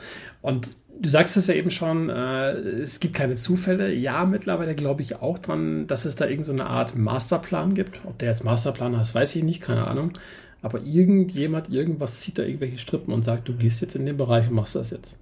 Und 0.41 0.71
du 0.99 1.09
sagst 1.09 1.37
es 1.37 1.47
ja 1.47 1.53
eben 1.53 1.71
schon, 1.71 2.09
äh, 2.09 2.51
es 2.51 2.99
gibt 2.99 3.13
keine 3.13 3.35
Zufälle. 3.35 3.93
Ja, 3.93 4.25
mittlerweile 4.25 4.75
glaube 4.75 5.01
ich 5.01 5.21
auch 5.21 5.37
dran, 5.37 5.87
dass 5.87 6.05
es 6.05 6.15
da 6.15 6.25
irgendeine 6.25 6.57
so 6.57 6.63
Art 6.63 6.95
Masterplan 6.95 7.73
gibt. 7.73 8.01
Ob 8.05 8.17
der 8.17 8.29
jetzt 8.29 8.43
Masterplan 8.43 8.97
heißt, 8.97 9.13
weiß 9.13 9.35
ich 9.35 9.43
nicht, 9.43 9.61
keine 9.61 9.87
Ahnung. 9.87 10.13
Aber 10.61 10.81
irgendjemand, 10.83 11.69
irgendwas 11.69 12.21
zieht 12.21 12.37
da 12.37 12.43
irgendwelche 12.43 12.77
Strippen 12.77 13.13
und 13.13 13.21
sagt, 13.21 13.47
du 13.47 13.53
gehst 13.53 13.81
jetzt 13.81 13.95
in 13.95 14.05
den 14.05 14.17
Bereich 14.17 14.47
und 14.47 14.55
machst 14.55 14.75
das 14.75 14.91
jetzt. 14.91 15.17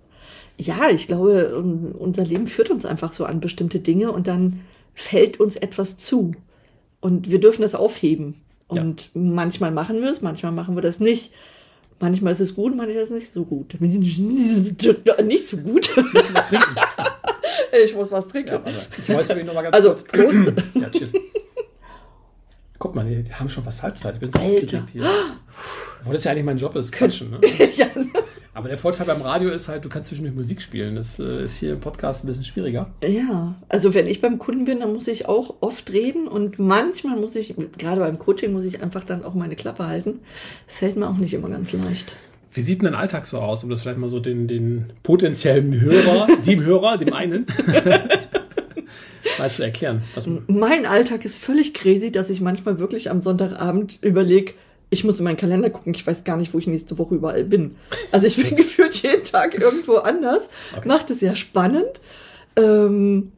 Ja, 0.57 0.89
ich 0.89 1.07
glaube, 1.07 1.55
unser 1.97 2.23
Leben 2.23 2.47
führt 2.47 2.69
uns 2.69 2.85
einfach 2.85 3.13
so 3.13 3.25
an 3.25 3.41
bestimmte 3.41 3.79
Dinge 3.79 4.11
und 4.11 4.27
dann 4.27 4.61
fällt 4.93 5.39
uns 5.39 5.57
etwas 5.57 5.97
zu. 5.97 6.33
Und 7.01 7.29
wir 7.29 7.39
dürfen 7.39 7.61
das 7.61 7.75
aufheben. 7.75 8.35
Und 8.67 9.11
ja. 9.13 9.21
manchmal 9.21 9.71
machen 9.71 10.01
wir 10.01 10.09
es, 10.09 10.21
manchmal 10.21 10.53
machen 10.53 10.75
wir 10.75 10.81
das 10.81 10.99
nicht. 10.99 11.31
Manchmal 11.99 12.33
ist 12.33 12.39
es 12.39 12.55
gut, 12.55 12.75
manchmal 12.75 13.03
ist 13.03 13.11
es 13.11 13.11
nicht 13.11 13.31
so 13.31 13.45
gut. 13.45 13.75
Nicht 13.81 15.47
so 15.47 15.57
gut. 15.57 15.95
Willst 16.13 16.29
du 16.29 16.33
was 16.33 16.47
trinken? 16.47 16.75
Ich 17.83 17.93
muss 17.93 18.09
was 18.09 18.27
trinken. 18.29 18.51
Ja, 18.51 18.61
ich 18.97 19.09
weiß 19.09 19.35
mir 19.35 19.43
noch 19.43 19.53
mal 19.53 19.63
ganz 19.63 19.75
also, 19.75 19.89
kurz. 19.89 20.05
Prost. 20.05 20.53
Ja, 20.75 20.89
tschüss. 20.89 21.13
Guck 22.77 22.95
mal, 22.95 23.05
die, 23.05 23.31
haben 23.33 23.49
schon 23.49 23.63
fast 23.63 23.83
Halbzeit. 23.83 24.15
Ich 24.15 24.19
bin 24.19 24.29
so 24.29 24.39
Alter. 24.39 24.63
aufgeregt 24.63 24.89
hier. 24.91 25.09
Obwohl 26.01 26.13
das 26.13 26.23
ja 26.23 26.31
eigentlich 26.31 26.45
mein 26.45 26.57
Job 26.57 26.75
ist, 26.75 26.91
quatschen. 26.91 27.31
Ne? 27.31 27.39
ja. 27.77 27.87
Aber 28.53 28.69
der 28.69 28.77
Vorteil 28.77 29.05
beim 29.05 29.21
Radio 29.21 29.49
ist 29.49 29.67
halt, 29.67 29.83
du 29.83 29.89
kannst 29.89 30.09
zwischendurch 30.09 30.35
Musik 30.35 30.61
spielen. 30.61 30.95
Das 30.95 31.19
äh, 31.19 31.43
ist 31.43 31.57
hier 31.57 31.73
im 31.73 31.81
Podcast 31.81 32.23
ein 32.23 32.27
bisschen 32.27 32.45
schwieriger. 32.45 32.89
Ja, 33.03 33.55
also 33.67 33.93
wenn 33.93 34.07
ich 34.07 34.21
beim 34.21 34.39
Kunden 34.39 34.63
bin, 34.63 34.79
dann 34.79 34.93
muss 34.93 35.09
ich 35.09 35.27
auch 35.27 35.55
oft 35.59 35.91
reden 35.91 36.27
und 36.27 36.57
manchmal 36.57 37.17
muss 37.17 37.35
ich, 37.35 37.53
gerade 37.77 37.99
beim 37.99 38.17
Coaching, 38.17 38.53
muss 38.53 38.63
ich 38.63 38.81
einfach 38.81 39.03
dann 39.03 39.25
auch 39.25 39.33
meine 39.33 39.57
Klappe 39.57 39.87
halten. 39.87 40.19
Fällt 40.67 40.95
mir 40.95 41.09
auch 41.09 41.17
nicht 41.17 41.33
immer 41.33 41.49
ganz 41.49 41.73
leicht. 41.73 42.13
Wie 42.53 42.61
sieht 42.61 42.81
denn 42.81 42.85
dein 42.85 42.95
Alltag 42.95 43.25
so 43.25 43.39
aus, 43.39 43.65
um 43.65 43.69
das 43.69 43.81
vielleicht 43.81 43.97
mal 43.97 44.07
so 44.07 44.21
den, 44.21 44.47
den 44.47 44.93
potenziellen 45.03 45.77
Hörer, 45.81 46.27
dem 46.45 46.63
Hörer, 46.63 46.97
dem 46.97 47.11
einen, 47.11 47.45
mal 49.37 49.49
zu 49.49 49.63
erklären. 49.63 50.03
Was, 50.15 50.27
Mein 50.47 50.85
Alltag 50.85 51.25
ist 51.25 51.37
völlig 51.37 51.73
crazy, 51.73 52.11
dass 52.11 52.29
ich 52.29 52.41
manchmal 52.41 52.79
wirklich 52.79 53.09
am 53.09 53.21
Sonntagabend 53.21 53.99
überlege, 54.01 54.53
ich 54.91 55.03
muss 55.03 55.17
in 55.19 55.25
meinen 55.25 55.37
Kalender 55.37 55.69
gucken, 55.69 55.93
ich 55.93 56.05
weiß 56.05 56.23
gar 56.23 56.37
nicht, 56.37 56.53
wo 56.53 56.59
ich 56.59 56.67
nächste 56.67 56.97
Woche 56.97 57.15
überall 57.15 57.43
bin. 57.43 57.75
Also 58.11 58.27
ich 58.27 58.37
bin 58.41 58.55
gefühlt 58.55 58.93
jeden 59.01 59.23
Tag 59.23 59.53
irgendwo 59.59 59.95
anders, 59.97 60.47
Okay. 60.77 60.87
macht 60.87 61.09
es 61.09 61.19
sehr 61.19 61.35
spannend 61.35 61.99
ähm, 62.55 63.31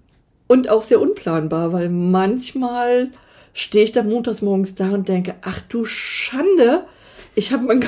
und 0.47 0.69
auch 0.69 0.83
sehr 0.83 1.01
unplanbar, 1.01 1.73
weil 1.73 1.89
manchmal 1.89 3.09
stehe 3.53 3.83
ich 3.85 3.91
dann 3.91 4.09
montags 4.09 4.41
morgens 4.41 4.75
da 4.75 4.89
und 4.91 5.07
denke, 5.07 5.35
ach 5.41 5.61
du 5.61 5.85
Schande, 5.85 6.83
ich 7.33 7.51
habe 7.51 7.65
meinen 7.65 7.85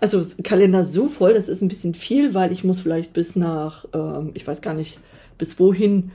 also 0.00 0.22
Kalender 0.42 0.84
so 0.84 1.06
voll, 1.08 1.34
das 1.34 1.48
ist 1.48 1.60
ein 1.62 1.68
bisschen 1.68 1.94
viel, 1.94 2.34
weil 2.34 2.52
ich 2.52 2.64
muss 2.64 2.80
vielleicht 2.80 3.12
bis 3.12 3.36
nach, 3.36 3.84
ähm, 3.94 4.30
ich 4.34 4.46
weiß 4.46 4.60
gar 4.60 4.74
nicht, 4.74 4.98
bis 5.38 5.58
wohin, 5.60 6.10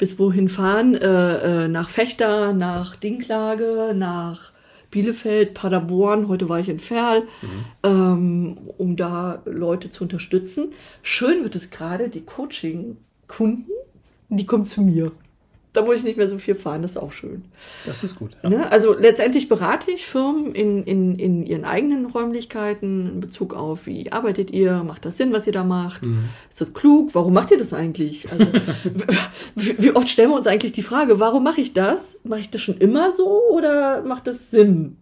bis 0.00 0.18
wohin 0.18 0.48
fahren, 0.48 0.94
äh, 0.94 1.64
äh, 1.64 1.68
nach 1.68 1.90
Fechter, 1.90 2.54
nach 2.54 2.96
Dinklage, 2.96 3.92
nach 3.94 4.50
Bielefeld, 4.90 5.52
Paderborn, 5.52 6.26
heute 6.26 6.48
war 6.48 6.58
ich 6.58 6.70
in 6.70 6.78
Ferl, 6.78 7.24
ähm, 7.84 8.56
um 8.78 8.96
da 8.96 9.42
Leute 9.44 9.90
zu 9.90 10.04
unterstützen. 10.04 10.72
Schön 11.02 11.44
wird 11.44 11.54
es 11.54 11.70
gerade, 11.70 12.08
die 12.08 12.22
Coaching-Kunden, 12.22 13.70
die 14.30 14.46
kommen 14.46 14.64
zu 14.64 14.80
mir. 14.80 15.12
Da 15.72 15.82
muss 15.82 15.96
ich 15.96 16.02
nicht 16.02 16.16
mehr 16.16 16.28
so 16.28 16.38
viel 16.38 16.56
fahren, 16.56 16.82
das 16.82 16.92
ist 16.92 16.96
auch 16.96 17.12
schön. 17.12 17.44
das 17.86 18.02
ist 18.02 18.16
gut. 18.16 18.32
Ja. 18.42 18.50
Ne? 18.50 18.72
Also 18.72 18.92
letztendlich 18.92 19.48
berate 19.48 19.92
ich 19.92 20.04
Firmen 20.04 20.52
in, 20.52 20.82
in, 20.82 21.16
in 21.16 21.46
ihren 21.46 21.64
eigenen 21.64 22.06
Räumlichkeiten 22.06 23.08
in 23.08 23.20
Bezug 23.20 23.54
auf, 23.54 23.86
wie 23.86 24.10
arbeitet 24.10 24.50
ihr, 24.50 24.82
macht 24.82 25.04
das 25.04 25.16
Sinn, 25.16 25.32
was 25.32 25.46
ihr 25.46 25.52
da 25.52 25.62
macht, 25.62 26.02
ist 26.48 26.60
das 26.60 26.74
klug, 26.74 27.14
warum 27.14 27.34
macht 27.34 27.52
ihr 27.52 27.58
das 27.58 27.72
eigentlich? 27.72 28.30
Also, 28.32 28.46
wie, 29.54 29.80
wie 29.80 29.92
oft 29.94 30.08
stellen 30.08 30.30
wir 30.30 30.36
uns 30.36 30.48
eigentlich 30.48 30.72
die 30.72 30.82
Frage, 30.82 31.20
warum 31.20 31.44
mache 31.44 31.60
ich 31.60 31.72
das? 31.72 32.18
Mache 32.24 32.40
ich 32.40 32.50
das 32.50 32.60
schon 32.60 32.78
immer 32.78 33.12
so 33.12 33.40
oder 33.50 34.02
macht 34.02 34.26
das 34.26 34.50
Sinn? 34.50 34.96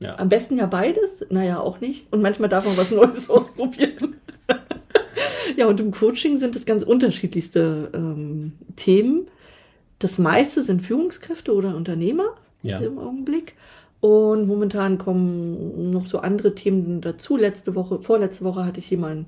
Ja. 0.00 0.18
Am 0.18 0.28
besten 0.28 0.56
ja 0.56 0.66
beides, 0.66 1.26
naja 1.30 1.60
auch 1.60 1.80
nicht. 1.80 2.12
Und 2.12 2.22
manchmal 2.22 2.48
darf 2.48 2.64
man 2.64 2.76
was 2.76 2.90
Neues 2.90 3.28
ausprobieren. 3.30 4.16
ja, 5.56 5.66
und 5.66 5.80
im 5.80 5.90
Coaching 5.90 6.38
sind 6.38 6.54
es 6.56 6.66
ganz 6.66 6.82
unterschiedlichste 6.82 7.90
ähm, 7.92 8.52
Themen. 8.76 9.26
Das 9.98 10.18
meiste 10.18 10.62
sind 10.62 10.82
Führungskräfte 10.82 11.52
oder 11.54 11.74
Unternehmer 11.76 12.34
Ja. 12.62 12.78
im 12.78 12.98
Augenblick. 12.98 13.54
Und 14.00 14.46
momentan 14.46 14.96
kommen 14.98 15.90
noch 15.90 16.06
so 16.06 16.18
andere 16.20 16.54
Themen 16.54 17.00
dazu. 17.00 17.36
Letzte 17.36 17.74
Woche, 17.74 18.00
vorletzte 18.00 18.44
Woche 18.44 18.64
hatte 18.64 18.78
ich 18.78 18.90
jemanden 18.90 19.26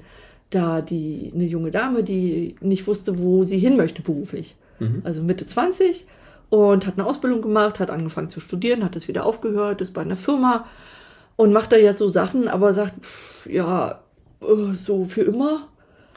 da, 0.51 0.81
die, 0.81 1.31
eine 1.35 1.45
junge 1.45 1.71
Dame, 1.71 2.03
die 2.05 2.55
nicht 2.61 2.87
wusste, 2.87 3.19
wo 3.19 3.43
sie 3.45 3.59
hin 3.59 3.77
möchte 3.77 4.03
beruflich. 4.03 4.57
Mhm. 4.79 5.03
Also 5.05 5.23
Mitte 5.23 5.47
20 5.47 6.07
und 6.51 6.87
hat 6.87 6.95
eine 6.99 7.07
Ausbildung 7.07 7.43
gemacht, 7.43 7.79
hat 7.81 7.91
angefangen 7.91 8.31
zu 8.31 8.41
studieren, 8.41 8.85
hat 8.85 8.97
es 8.97 9.07
wieder 9.09 9.25
aufgehört, 9.27 9.81
ist 9.81 9.93
bei 9.95 10.03
einer 10.03 10.17
Firma 10.17 10.67
und 11.37 11.53
macht 11.53 11.73
da 11.73 11.77
jetzt 11.77 11.99
so 12.01 12.09
Sachen, 12.09 12.49
aber 12.49 12.73
sagt, 12.73 13.05
pff, 13.05 13.47
ja, 13.49 14.01
äh, 14.43 14.75
so 14.75 15.05
für 15.05 15.23
immer 15.23 15.69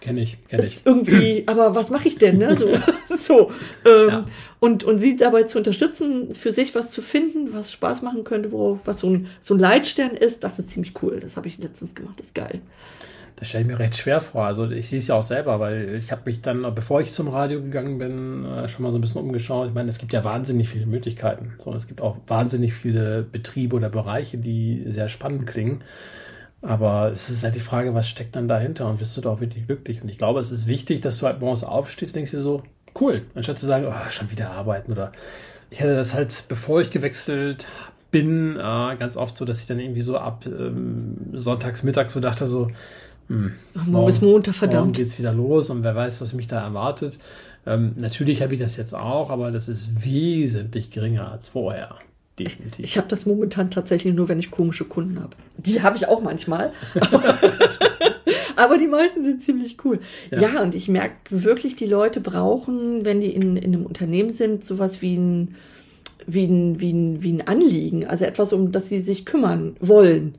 Kenne 0.04 0.20
ich, 0.20 0.38
kenne 0.50 0.66
ich. 0.66 0.86
irgendwie, 0.86 1.44
aber 1.48 1.76
was 1.76 1.90
mache 1.90 2.10
ich 2.10 2.18
denn, 2.18 2.38
ne? 2.38 2.58
So, 2.58 2.68
so. 3.18 3.52
Ähm, 3.86 4.10
Ja. 4.10 4.26
und, 4.60 4.84
und 4.84 5.00
sie 5.00 5.16
dabei 5.16 5.44
zu 5.44 5.58
unterstützen, 5.60 6.36
für 6.36 6.52
sich 6.52 6.76
was 6.76 6.92
zu 6.92 7.02
finden, 7.02 7.54
was 7.54 7.72
Spaß 7.72 8.02
machen 8.02 8.26
könnte, 8.26 8.52
worauf, 8.52 8.86
was 8.86 9.00
so 9.00 9.10
ein, 9.10 9.28
so 9.40 9.54
ein 9.54 9.60
Leitstern 9.60 10.12
ist, 10.12 10.44
das 10.44 10.60
ist 10.60 10.72
ziemlich 10.72 10.94
cool. 11.02 11.20
Das 11.22 11.38
habe 11.38 11.48
ich 11.48 11.58
letztens 11.58 11.96
gemacht, 11.96 12.16
das 12.18 12.28
ist 12.28 12.36
geil. 12.36 12.60
Das 13.38 13.48
stelle 13.50 13.64
ich 13.64 13.68
mir 13.70 13.80
recht 13.80 13.96
schwer 13.98 14.20
vor. 14.22 14.44
Also 14.46 14.70
ich 14.70 14.90
sehe 14.90 15.00
es 15.00 15.08
ja 15.08 15.16
auch 15.16 15.24
selber, 15.24 15.60
weil 15.60 15.96
ich 15.96 16.12
habe 16.12 16.22
mich 16.26 16.42
dann, 16.42 16.62
bevor 16.76 17.00
ich 17.02 17.12
zum 17.14 17.28
Radio 17.30 17.62
gegangen 17.62 17.98
bin, 17.98 18.46
äh, 18.46 18.68
schon 18.68 18.84
mal 18.84 18.92
so 18.92 18.98
ein 18.98 19.02
bisschen 19.02 19.22
umgeschaut. 19.22 19.70
Ich 19.70 19.74
meine, 19.74 19.90
es 19.90 19.98
gibt 20.00 20.12
ja 20.14 20.24
wahnsinnig 20.26 20.70
viele 20.70 20.86
Möglichkeiten. 20.86 21.54
So, 21.58 21.74
es 21.74 21.88
gibt 21.88 22.02
auch 22.02 22.18
wahnsinnig 22.28 22.74
viele 22.74 23.24
Betriebe 23.24 23.76
oder 23.78 23.90
Bereiche, 23.90 24.38
die 24.38 24.84
sehr 24.88 25.08
spannend 25.10 25.48
klingen. 25.48 25.82
Aber 26.64 27.12
es 27.12 27.30
ist 27.30 27.44
halt 27.44 27.56
die 27.56 27.60
Frage, 27.60 27.94
was 27.94 28.08
steckt 28.08 28.36
dann 28.38 28.48
dahinter 28.48 28.90
und 28.90 28.98
bist 28.98 29.16
du 29.18 29.22
da 29.22 29.30
auch 29.32 29.42
wirklich 29.42 29.68
glücklich? 29.68 30.02
Und 30.02 30.10
ich 30.10 30.18
glaube, 30.18 30.40
es 30.40 30.50
ist 30.50 30.66
wichtig, 30.66 31.02
dass 31.02 31.18
du 31.20 31.26
halt 31.26 31.42
morgens 31.42 31.64
aufstehst, 31.66 32.16
denkst 32.16 32.32
dir 32.32 32.40
so, 32.40 32.64
cool, 33.00 33.24
anstatt 33.36 33.60
zu 33.60 33.66
sagen, 33.66 33.86
oh, 33.88 34.10
schon 34.10 34.32
wieder 34.32 34.52
arbeiten 34.52 34.92
oder 34.94 35.12
ich 35.70 35.82
hätte 35.82 35.96
das 35.96 36.14
halt, 36.14 36.46
bevor 36.48 36.80
ich 36.80 36.90
gewechselt 36.90 37.68
bin, 38.12 38.56
äh, 38.56 38.96
ganz 38.98 39.18
oft 39.18 39.36
so, 39.36 39.44
dass 39.44 39.60
ich 39.60 39.68
dann 39.68 39.80
irgendwie 39.80 40.02
so 40.02 40.18
ab 40.18 40.46
ähm, 40.46 41.18
sonntags, 41.34 41.84
mittags 41.84 42.14
so 42.14 42.22
dachte 42.22 42.48
so, 42.48 42.70
hm, 43.28 43.54
Morgen 43.74 44.10
ist 44.10 44.22
Montag, 44.22 44.54
Morgen 44.54 44.60
verdammt. 44.72 44.96
geht's 44.96 45.20
wieder 45.20 45.34
los 45.34 45.70
und 45.70 45.84
wer 45.84 45.96
weiß, 45.96 46.22
was 46.22 46.34
mich 46.34 46.48
da 46.48 46.62
erwartet. 46.62 47.20
Ähm, 47.66 47.94
natürlich 47.98 48.42
habe 48.42 48.54
ich 48.54 48.60
das 48.62 48.78
jetzt 48.78 48.94
auch, 48.94 49.32
aber 49.32 49.52
das 49.52 49.68
ist 49.68 50.06
wesentlich 50.06 50.92
geringer 50.92 51.32
als 51.32 51.50
vorher. 51.50 51.96
Definitiv. 52.40 52.84
Ich 52.84 52.98
habe 52.98 53.08
das 53.08 53.26
momentan 53.26 53.70
tatsächlich 53.70 54.14
nur, 54.14 54.28
wenn 54.30 54.40
ich 54.40 54.50
komische 54.50 54.86
Kunden 54.86 55.20
habe. 55.22 55.36
Die 55.58 55.82
habe 55.82 55.98
ich 55.98 56.08
auch 56.08 56.22
manchmal. 56.22 56.72
Aber 58.56 58.78
die 58.78 58.88
meisten 58.88 59.24
sind 59.24 59.42
ziemlich 59.42 59.78
cool. 59.84 60.00
Ja. 60.32 60.42
Ja, 60.42 60.62
und 60.62 60.76
ich 60.76 60.88
merke 60.88 61.16
wirklich, 61.30 61.76
die 61.76 61.86
Leute 61.86 62.22
brauchen, 62.22 63.04
wenn 63.06 63.22
die 63.22 63.32
in, 63.34 63.58
in 63.58 63.74
einem 63.76 63.86
Unternehmen 63.86 64.30
sind, 64.30 64.64
sowas 64.66 65.02
wie 65.02 65.16
ein, 65.16 65.56
wie 66.28 66.46
ein, 66.46 66.80
wie 66.80 66.92
ein, 66.94 67.24
wie 67.24 67.34
ein 67.34 67.48
Anliegen. 67.48 68.06
Also 68.08 68.26
etwas, 68.26 68.54
um 68.54 68.72
das 68.72 68.90
sie 68.90 69.00
sich 69.00 69.26
kümmern 69.26 69.76
wollen. 69.80 70.34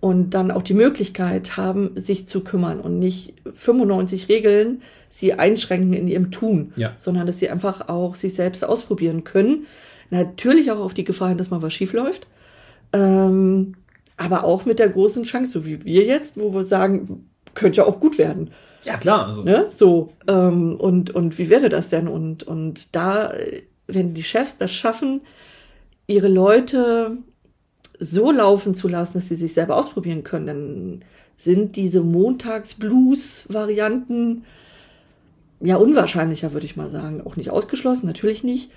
Und 0.00 0.30
dann 0.30 0.50
auch 0.50 0.62
die 0.62 0.74
Möglichkeit 0.74 1.56
haben, 1.56 1.92
sich 1.94 2.26
zu 2.26 2.40
kümmern 2.42 2.80
und 2.80 2.98
nicht 2.98 3.32
95 3.54 4.28
Regeln 4.28 4.82
sie 5.08 5.32
einschränken 5.32 5.94
in 5.94 6.08
ihrem 6.08 6.30
Tun, 6.30 6.72
Ja. 6.76 6.92
sondern 6.98 7.26
dass 7.26 7.38
sie 7.38 7.48
einfach 7.48 7.88
auch 7.88 8.14
sich 8.14 8.34
selbst 8.34 8.64
ausprobieren 8.64 9.24
können. 9.24 9.66
Natürlich 10.10 10.70
auch 10.70 10.80
auf 10.80 10.94
die 10.94 11.04
Gefahr 11.04 11.28
hin, 11.28 11.38
dass 11.38 11.50
mal 11.50 11.62
was 11.62 11.72
schief 11.72 11.92
läuft. 11.92 12.26
Ähm, 12.92 13.74
aber 14.16 14.44
auch 14.44 14.64
mit 14.64 14.78
der 14.78 14.88
großen 14.88 15.24
Chance, 15.24 15.52
so 15.52 15.66
wie 15.66 15.84
wir 15.84 16.04
jetzt, 16.04 16.40
wo 16.40 16.54
wir 16.54 16.62
sagen, 16.62 17.28
könnte 17.54 17.78
ja 17.78 17.86
auch 17.86 17.98
gut 18.00 18.18
werden. 18.18 18.50
ja, 18.84 18.96
klar. 18.96 19.26
Also, 19.26 19.42
Ne? 19.42 19.66
So, 19.70 20.12
ähm, 20.28 20.76
und, 20.76 21.10
und 21.10 21.38
wie 21.38 21.50
wäre 21.50 21.68
das 21.68 21.88
denn? 21.88 22.06
Und, 22.08 22.44
und 22.44 22.94
da, 22.94 23.32
wenn 23.86 24.14
die 24.14 24.22
Chefs 24.22 24.56
das 24.58 24.72
schaffen, 24.72 25.20
ihre 26.06 26.28
Leute 26.28 27.18
so 27.98 28.30
laufen 28.30 28.74
zu 28.74 28.88
lassen, 28.88 29.14
dass 29.14 29.28
sie 29.28 29.36
sich 29.36 29.54
selber 29.54 29.76
ausprobieren 29.76 30.22
können, 30.24 30.46
dann 30.46 31.00
sind 31.36 31.76
diese 31.76 32.00
Montags-Blues-Varianten 32.00 34.44
ja 35.60 35.76
unwahrscheinlicher, 35.76 36.52
würde 36.52 36.66
ich 36.66 36.76
mal 36.76 36.90
sagen. 36.90 37.22
Auch 37.24 37.36
nicht 37.36 37.50
ausgeschlossen, 37.50 38.06
natürlich 38.06 38.44
nicht. 38.44 38.70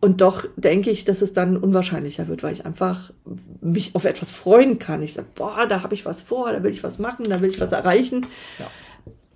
Und 0.00 0.20
doch 0.20 0.44
denke 0.56 0.90
ich, 0.90 1.04
dass 1.04 1.22
es 1.22 1.32
dann 1.32 1.56
unwahrscheinlicher 1.56 2.28
wird, 2.28 2.42
weil 2.42 2.52
ich 2.52 2.66
einfach 2.66 3.10
mich 3.62 3.94
auf 3.94 4.04
etwas 4.04 4.30
freuen 4.30 4.78
kann. 4.78 5.00
Ich 5.02 5.14
sage, 5.14 5.28
boah, 5.34 5.66
da 5.66 5.82
habe 5.82 5.94
ich 5.94 6.04
was 6.04 6.20
vor, 6.20 6.52
da 6.52 6.62
will 6.62 6.72
ich 6.72 6.82
was 6.82 6.98
machen, 6.98 7.24
da 7.28 7.40
will 7.40 7.48
ich 7.48 7.60
was 7.60 7.72
erreichen. 7.72 8.26
Ja. 8.58 8.66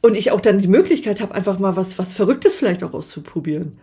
Und 0.03 0.15
ich 0.15 0.31
auch 0.31 0.41
dann 0.41 0.59
die 0.59 0.69
Möglichkeit 0.69 1.21
habe, 1.21 1.35
einfach 1.35 1.59
mal 1.59 1.75
was, 1.75 1.99
was 1.99 2.12
Verrücktes 2.12 2.55
vielleicht 2.55 2.85
auch 2.85 2.93
auszuprobieren. 2.93 3.79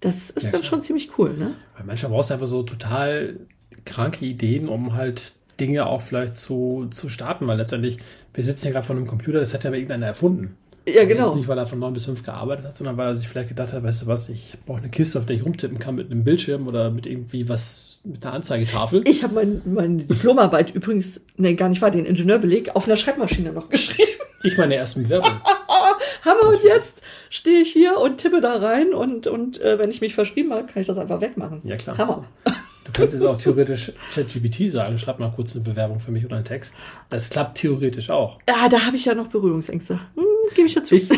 Das 0.00 0.30
ist 0.30 0.44
Ja, 0.44 0.50
dann 0.50 0.60
klar. 0.60 0.64
schon 0.70 0.82
ziemlich 0.82 1.18
cool, 1.18 1.34
ne? 1.36 1.54
Weil 1.76 1.86
manchmal 1.86 2.12
brauchst 2.12 2.30
du 2.30 2.34
einfach 2.34 2.46
so 2.46 2.62
total 2.62 3.40
kranke 3.84 4.24
Ideen, 4.24 4.68
um 4.68 4.94
halt 4.94 5.34
Dinge 5.58 5.86
auch 5.86 6.02
vielleicht 6.02 6.34
zu, 6.34 6.86
zu 6.90 7.08
starten, 7.08 7.46
weil 7.46 7.56
letztendlich, 7.56 7.98
wir 8.34 8.44
sitzen 8.44 8.66
ja 8.66 8.72
gerade 8.74 8.86
vor 8.86 8.94
einem 8.94 9.06
Computer, 9.06 9.40
das 9.40 9.54
hat 9.54 9.64
ja 9.64 9.72
irgendeiner 9.72 10.06
erfunden. 10.06 10.56
Ja, 10.94 11.04
genau. 11.04 11.26
Jetzt 11.26 11.36
nicht, 11.36 11.48
weil 11.48 11.58
er 11.58 11.66
von 11.66 11.78
9 11.78 11.92
bis 11.92 12.04
5 12.04 12.22
gearbeitet 12.22 12.64
hat, 12.66 12.76
sondern 12.76 12.96
weil 12.96 13.08
er 13.08 13.14
sich 13.14 13.28
vielleicht 13.28 13.48
gedacht 13.48 13.72
hat, 13.72 13.82
weißt 13.82 14.02
du 14.02 14.06
was, 14.06 14.28
ich 14.28 14.56
brauche 14.66 14.78
eine 14.78 14.88
Kiste, 14.88 15.18
auf 15.18 15.26
der 15.26 15.36
ich 15.36 15.44
rumtippen 15.44 15.78
kann 15.78 15.94
mit 15.94 16.10
einem 16.10 16.24
Bildschirm 16.24 16.66
oder 16.66 16.90
mit 16.90 17.06
irgendwie 17.06 17.48
was, 17.48 18.00
mit 18.04 18.24
einer 18.24 18.34
Anzeigetafel. 18.34 19.02
Ich 19.06 19.22
habe 19.22 19.34
mein, 19.34 19.62
meine 19.64 20.04
Diplomarbeit 20.04 20.74
übrigens, 20.74 21.20
nee, 21.36 21.54
gar 21.54 21.68
nicht 21.68 21.82
wahr, 21.82 21.90
den 21.90 22.06
Ingenieurbeleg 22.06 22.74
auf 22.74 22.86
einer 22.86 22.96
Schreibmaschine 22.96 23.52
noch 23.52 23.68
geschrieben. 23.68 24.08
Ich 24.44 24.56
meine 24.56 24.76
ersten 24.76 25.02
Bewerbung. 25.02 25.32
Hammer, 26.24 26.50
und 26.50 26.62
jetzt 26.62 27.02
stehe 27.28 27.60
ich 27.60 27.72
hier 27.72 27.98
und 27.98 28.18
tippe 28.18 28.40
da 28.40 28.54
rein 28.54 28.94
und, 28.94 29.26
und 29.26 29.60
äh, 29.60 29.80
wenn 29.80 29.90
ich 29.90 30.00
mich 30.00 30.14
verschrieben 30.14 30.52
habe, 30.52 30.68
kann 30.68 30.80
ich 30.80 30.86
das 30.86 30.96
einfach 30.96 31.20
wegmachen. 31.20 31.60
Ja, 31.64 31.76
klar. 31.76 31.98
Hammer. 31.98 32.24
Du 32.88 32.92
kannst 32.92 33.12
jetzt 33.12 33.22
auch 33.22 33.36
theoretisch 33.36 33.92
ChatGPT 34.14 34.70
sagen, 34.70 34.96
schreib 34.96 35.18
mal 35.18 35.30
kurz 35.30 35.54
eine 35.54 35.62
Bewerbung 35.62 36.00
für 36.00 36.10
mich 36.10 36.24
oder 36.24 36.36
einen 36.36 36.46
Text. 36.46 36.74
Das 37.10 37.28
klappt 37.28 37.58
theoretisch 37.58 38.08
auch. 38.08 38.38
Ja, 38.48 38.66
da 38.70 38.86
habe 38.86 38.96
ich 38.96 39.04
ja 39.04 39.14
noch 39.14 39.26
Berührungsängste. 39.26 40.00
Hm, 40.14 40.24
Gebe 40.54 40.66
ich 40.66 40.74
ja 40.74 40.82
zu. 40.82 40.94
Ich 40.96 41.08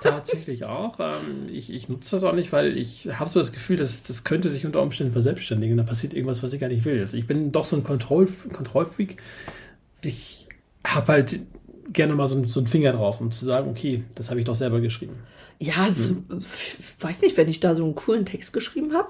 tatsächlich 0.00 0.64
auch. 0.64 0.98
Ähm, 1.00 1.48
ich, 1.50 1.72
ich 1.72 1.88
nutze 1.88 2.16
das 2.16 2.24
auch 2.24 2.32
nicht, 2.34 2.52
weil 2.52 2.76
ich 2.76 3.08
habe 3.18 3.30
so 3.30 3.38
das 3.40 3.52
Gefühl, 3.52 3.76
dass 3.76 4.02
das 4.02 4.24
könnte 4.24 4.50
sich 4.50 4.66
unter 4.66 4.82
Umständen 4.82 5.12
verselbstständigen. 5.12 5.76
Da 5.76 5.82
passiert 5.82 6.14
irgendwas, 6.14 6.42
was 6.42 6.52
ich 6.52 6.60
gar 6.60 6.68
nicht 6.68 6.84
will. 6.84 6.98
Also 6.98 7.16
ich 7.16 7.26
bin 7.26 7.52
doch 7.52 7.66
so 7.66 7.76
ein 7.76 7.82
Kontroll, 7.82 8.28
Kontrollfreak. 8.52 9.16
Ich 10.02 10.48
habe 10.86 11.06
halt 11.08 11.40
gerne 11.92 12.14
mal 12.14 12.26
so, 12.26 12.36
einen- 12.36 12.48
so 12.48 12.60
einen 12.60 12.66
Finger 12.66 12.92
drauf, 12.92 13.20
um 13.20 13.30
zu 13.30 13.44
sagen, 13.44 13.70
okay, 13.70 14.04
das 14.14 14.30
habe 14.30 14.40
ich 14.40 14.46
doch 14.46 14.56
selber 14.56 14.80
geschrieben. 14.80 15.14
Ja, 15.58 15.90
so, 15.90 16.16
ich 16.38 16.76
weiß 17.00 17.22
nicht, 17.22 17.36
wenn 17.36 17.48
ich 17.48 17.60
da 17.60 17.74
so 17.74 17.84
einen 17.84 17.94
coolen 17.94 18.26
Text 18.26 18.52
geschrieben 18.52 18.92
habe. 18.92 19.08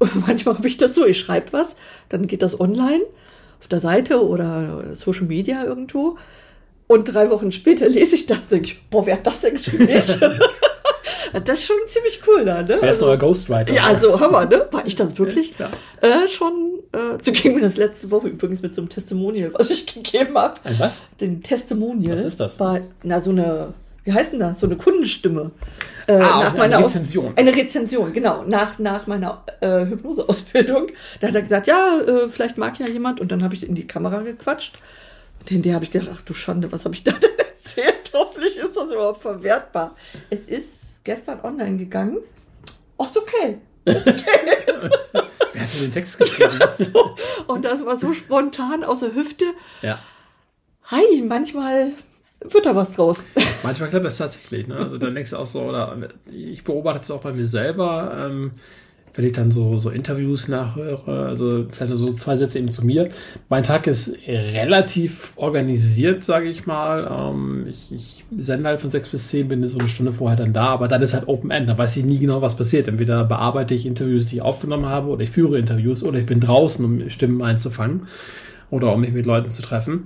Manchmal 0.26 0.56
habe 0.56 0.68
ich 0.68 0.76
das 0.76 0.94
so, 0.94 1.06
ich 1.06 1.18
schreibe 1.18 1.52
was, 1.52 1.74
dann 2.08 2.26
geht 2.26 2.42
das 2.42 2.58
online 2.60 3.02
auf 3.58 3.68
der 3.68 3.80
Seite 3.80 4.24
oder 4.26 4.94
Social 4.94 5.26
Media 5.26 5.64
irgendwo. 5.64 6.16
Und 6.90 7.04
drei 7.04 7.30
Wochen 7.30 7.52
später 7.52 7.88
lese 7.88 8.16
ich 8.16 8.26
das, 8.26 8.48
denke 8.48 8.64
ich, 8.64 8.82
boah, 8.90 9.06
wer 9.06 9.14
hat 9.14 9.24
das 9.24 9.40
denn 9.42 9.54
geschrieben? 9.54 9.86
Das 11.44 11.60
ist 11.60 11.66
schon 11.66 11.76
ziemlich 11.86 12.20
cool 12.26 12.44
da, 12.44 12.62
ne? 12.62 12.78
Wer 12.80 12.90
ist 12.90 13.00
neuer 13.00 13.16
Ghostwriter? 13.16 13.72
Ja, 13.72 13.96
so 13.96 14.18
Hammer, 14.18 14.46
ne? 14.46 14.66
War 14.72 14.84
ich 14.84 14.96
das 14.96 15.16
wirklich? 15.16 15.54
Ja. 15.58 15.70
Äh, 16.00 16.26
schon, 16.26 16.80
äh, 16.92 17.22
so 17.22 17.30
ging 17.30 17.54
mir 17.54 17.60
das 17.60 17.76
letzte 17.76 18.10
Woche 18.10 18.26
übrigens 18.28 18.62
mit 18.62 18.74
so 18.74 18.80
einem 18.80 18.88
Testimonial, 18.88 19.52
was 19.54 19.70
ich 19.70 19.86
gegeben 19.94 20.36
habe. 20.36 20.56
Ein 20.64 20.76
was? 20.80 21.04
Den 21.20 21.40
Testimonial. 21.42 22.14
Was 22.16 22.24
ist 22.24 22.40
das? 22.40 22.58
War, 22.58 22.80
na, 23.04 23.20
so 23.20 23.30
eine, 23.30 23.74
wie 24.04 24.12
heißt 24.12 24.32
denn 24.32 24.40
das? 24.40 24.58
So 24.58 24.66
eine 24.66 24.74
Kundenstimme. 24.76 25.52
Äh, 26.08 26.14
Ah, 26.14 26.18
nach 26.18 26.48
eine 26.50 26.58
meiner 26.58 26.78
Aus- 26.78 26.94
Rezension. 26.96 27.32
Eine 27.36 27.54
Rezension, 27.54 28.12
genau. 28.12 28.42
Nach, 28.48 28.80
nach 28.80 29.06
meiner 29.06 29.44
äh, 29.60 29.86
Hypnoseausbildung. 29.86 30.88
Da 31.20 31.28
hat 31.28 31.34
er 31.36 31.42
gesagt, 31.42 31.68
ja, 31.68 32.00
äh, 32.00 32.28
vielleicht 32.28 32.58
mag 32.58 32.80
ja 32.80 32.88
jemand. 32.88 33.20
Und 33.20 33.30
dann 33.30 33.44
habe 33.44 33.54
ich 33.54 33.68
in 33.68 33.76
die 33.76 33.86
Kamera 33.86 34.22
gequatscht. 34.22 34.74
Und 35.40 35.48
hinterher 35.48 35.74
habe 35.76 35.84
ich 35.84 35.90
gedacht, 35.90 36.10
ach 36.14 36.22
du 36.22 36.34
Schande, 36.34 36.70
was 36.70 36.84
habe 36.84 36.94
ich 36.94 37.02
da 37.04 37.12
denn 37.22 37.38
erzählt? 37.38 38.10
Hoffentlich 38.12 38.56
ist 38.56 38.76
das 38.76 38.90
überhaupt 38.90 39.22
verwertbar. 39.22 39.96
Es 40.28 40.46
ist 40.46 41.04
gestern 41.04 41.40
online 41.42 41.76
gegangen. 41.78 42.18
Ach, 42.98 43.06
ist 43.06 43.16
okay. 43.16 43.58
Wer 43.84 45.62
hat 45.62 45.74
denn 45.74 45.80
den 45.82 45.92
Text 45.92 46.18
geschrieben? 46.18 46.58
So. 46.78 47.16
Und 47.46 47.64
das 47.64 47.84
war 47.84 47.96
so 47.96 48.12
spontan 48.12 48.84
aus 48.84 49.00
der 49.00 49.14
Hüfte. 49.14 49.44
ja. 49.82 49.98
Hi, 50.84 51.22
manchmal 51.22 51.92
wird 52.40 52.66
da 52.66 52.74
was 52.74 52.94
draus. 52.94 53.22
Manchmal 53.62 53.90
klappt 53.90 54.04
das 54.06 54.18
tatsächlich. 54.18 54.66
Ne? 54.66 54.74
Also 54.74 54.98
dann 54.98 55.14
denkst 55.14 55.30
du 55.30 55.36
auch 55.36 55.46
so, 55.46 55.62
oder 55.62 55.96
ich 56.32 56.64
beobachte 56.64 57.00
das 57.00 57.10
auch 57.12 57.20
bei 57.20 57.32
mir 57.32 57.46
selber, 57.46 58.26
ähm, 58.26 58.50
wenn 59.20 59.26
ich 59.26 59.32
dann 59.32 59.50
so, 59.50 59.76
so 59.76 59.90
Interviews 59.90 60.48
nachhöre, 60.48 61.26
also 61.26 61.66
vielleicht 61.70 61.94
so 61.94 62.10
zwei 62.12 62.36
Sätze 62.36 62.58
eben 62.58 62.72
zu 62.72 62.86
mir. 62.86 63.10
Mein 63.50 63.64
Tag 63.64 63.86
ist 63.86 64.16
relativ 64.26 65.34
organisiert, 65.36 66.24
sage 66.24 66.48
ich 66.48 66.64
mal. 66.64 67.06
Ähm, 67.10 67.66
ich, 67.68 67.92
ich 67.92 68.24
sende 68.38 68.66
halt 68.66 68.80
von 68.80 68.90
sechs 68.90 69.10
bis 69.10 69.28
zehn, 69.28 69.48
bin 69.48 69.68
so 69.68 69.78
eine 69.78 69.90
Stunde 69.90 70.12
vorher 70.12 70.38
dann 70.38 70.54
da, 70.54 70.68
aber 70.68 70.88
dann 70.88 71.02
ist 71.02 71.12
halt 71.12 71.28
Open 71.28 71.50
End, 71.50 71.68
da 71.68 71.76
weiß 71.76 71.98
ich 71.98 72.04
nie 72.06 72.18
genau, 72.18 72.40
was 72.40 72.56
passiert. 72.56 72.88
Entweder 72.88 73.24
bearbeite 73.24 73.74
ich 73.74 73.84
Interviews, 73.84 74.24
die 74.24 74.36
ich 74.36 74.42
aufgenommen 74.42 74.86
habe, 74.86 75.08
oder 75.08 75.22
ich 75.22 75.30
führe 75.30 75.58
Interviews, 75.58 76.02
oder 76.02 76.18
ich 76.18 76.26
bin 76.26 76.40
draußen, 76.40 76.82
um 76.82 77.10
Stimmen 77.10 77.42
einzufangen 77.42 78.06
oder 78.70 78.94
um 78.94 79.02
mich 79.02 79.12
mit 79.12 79.26
Leuten 79.26 79.50
zu 79.50 79.60
treffen. 79.60 80.04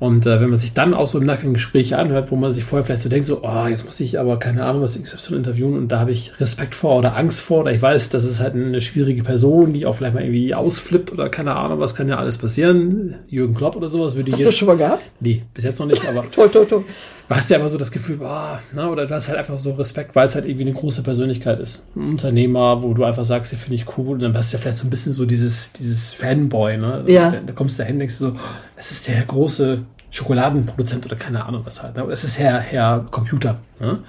Und 0.00 0.24
äh, 0.24 0.40
wenn 0.40 0.48
man 0.48 0.58
sich 0.58 0.72
dann 0.72 0.94
auch 0.94 1.06
so 1.06 1.18
im 1.18 1.26
Nachgang 1.26 1.52
Gespräche 1.52 1.98
anhört, 1.98 2.30
wo 2.30 2.36
man 2.36 2.52
sich 2.52 2.64
vorher 2.64 2.84
vielleicht 2.84 3.02
so 3.02 3.10
denkt, 3.10 3.26
so, 3.26 3.42
oh, 3.42 3.66
jetzt 3.68 3.84
muss 3.84 4.00
ich 4.00 4.18
aber 4.18 4.38
keine 4.38 4.64
Ahnung, 4.64 4.80
was 4.80 5.00
XY 5.00 5.36
interviewen 5.36 5.76
und 5.76 5.88
da 5.92 6.00
habe 6.00 6.10
ich 6.10 6.40
Respekt 6.40 6.74
vor 6.74 6.98
oder 6.98 7.16
Angst 7.16 7.42
vor 7.42 7.60
oder 7.60 7.72
ich 7.72 7.82
weiß, 7.82 8.08
das 8.08 8.24
ist 8.24 8.40
halt 8.40 8.54
eine 8.54 8.80
schwierige 8.80 9.22
Person, 9.22 9.74
die 9.74 9.84
auch 9.84 9.94
vielleicht 9.94 10.14
mal 10.14 10.22
irgendwie 10.22 10.54
ausflippt 10.54 11.12
oder 11.12 11.28
keine 11.28 11.54
Ahnung, 11.54 11.80
was 11.80 11.94
kann 11.94 12.08
ja 12.08 12.16
alles 12.16 12.38
passieren. 12.38 13.16
Jürgen 13.28 13.54
Klopp 13.54 13.76
oder 13.76 13.90
sowas 13.90 14.16
würde 14.16 14.32
Hast 14.32 14.40
du 14.40 14.44
das 14.46 14.56
schon 14.56 14.68
mal 14.68 14.78
gehabt? 14.78 15.02
Nee, 15.20 15.42
bis 15.52 15.64
jetzt 15.64 15.78
noch 15.78 15.86
nicht, 15.86 16.02
aber 16.08 16.24
Toll, 16.30 16.48
toll, 16.48 16.66
toll. 16.66 16.84
Du 17.30 17.36
hast 17.36 17.48
ja 17.48 17.58
immer 17.58 17.68
so 17.68 17.78
das 17.78 17.92
Gefühl, 17.92 18.20
ah, 18.24 18.58
na, 18.74 18.90
oder 18.90 19.06
du 19.06 19.14
hast 19.14 19.28
halt 19.28 19.38
einfach 19.38 19.56
so 19.56 19.72
Respekt, 19.74 20.16
weil 20.16 20.26
es 20.26 20.34
halt 20.34 20.46
irgendwie 20.46 20.64
eine 20.64 20.72
große 20.72 21.04
Persönlichkeit 21.04 21.60
ist. 21.60 21.86
Ein 21.94 22.10
Unternehmer, 22.10 22.82
wo 22.82 22.92
du 22.92 23.04
einfach 23.04 23.24
sagst, 23.24 23.52
ja, 23.52 23.58
finde 23.58 23.76
ich 23.76 23.96
cool. 23.96 24.14
Und 24.14 24.20
dann 24.20 24.36
hast 24.36 24.52
du 24.52 24.56
ja 24.56 24.60
vielleicht 24.60 24.78
so 24.78 24.86
ein 24.86 24.90
bisschen 24.90 25.12
so 25.12 25.24
dieses, 25.24 25.72
dieses 25.72 26.12
Fanboy, 26.12 26.76
ne? 26.76 27.04
Ja. 27.06 27.30
Da, 27.30 27.40
da 27.40 27.52
kommst 27.52 27.78
du 27.78 27.84
dahin, 27.84 28.00
denkst 28.00 28.18
du 28.18 28.30
so, 28.30 28.36
das 28.76 28.90
ist 28.90 29.06
der 29.06 29.22
große 29.22 29.84
Schokoladenproduzent 30.10 31.06
oder 31.06 31.14
keine 31.14 31.44
Ahnung 31.44 31.62
was 31.64 31.84
halt. 31.84 31.94
Ne? 31.94 32.04
Oder 32.04 32.14
es 32.14 32.24
ist 32.24 32.36
Herr, 32.40 32.58
Herr 32.58 33.06
Computer. 33.12 33.60
Ne? 33.78 34.00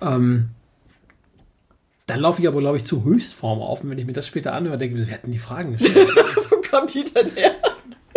Ähm, 0.00 0.48
dann 2.06 2.20
laufe 2.20 2.40
ich 2.40 2.48
aber, 2.48 2.60
glaube 2.60 2.78
ich, 2.78 2.84
zu 2.84 3.04
Höchstform 3.04 3.60
auf. 3.60 3.84
Und 3.84 3.90
wenn 3.90 3.98
ich 3.98 4.06
mir 4.06 4.14
das 4.14 4.26
später 4.26 4.54
anhöre, 4.54 4.78
denke 4.78 4.98
ich, 4.98 5.06
wir 5.06 5.12
hätten 5.12 5.30
die 5.30 5.38
Fragen 5.38 5.72
gestellt. 5.72 6.08
Wo 6.50 6.56
kam 6.62 6.86
die 6.86 7.04
denn 7.04 7.30
her? 7.34 7.52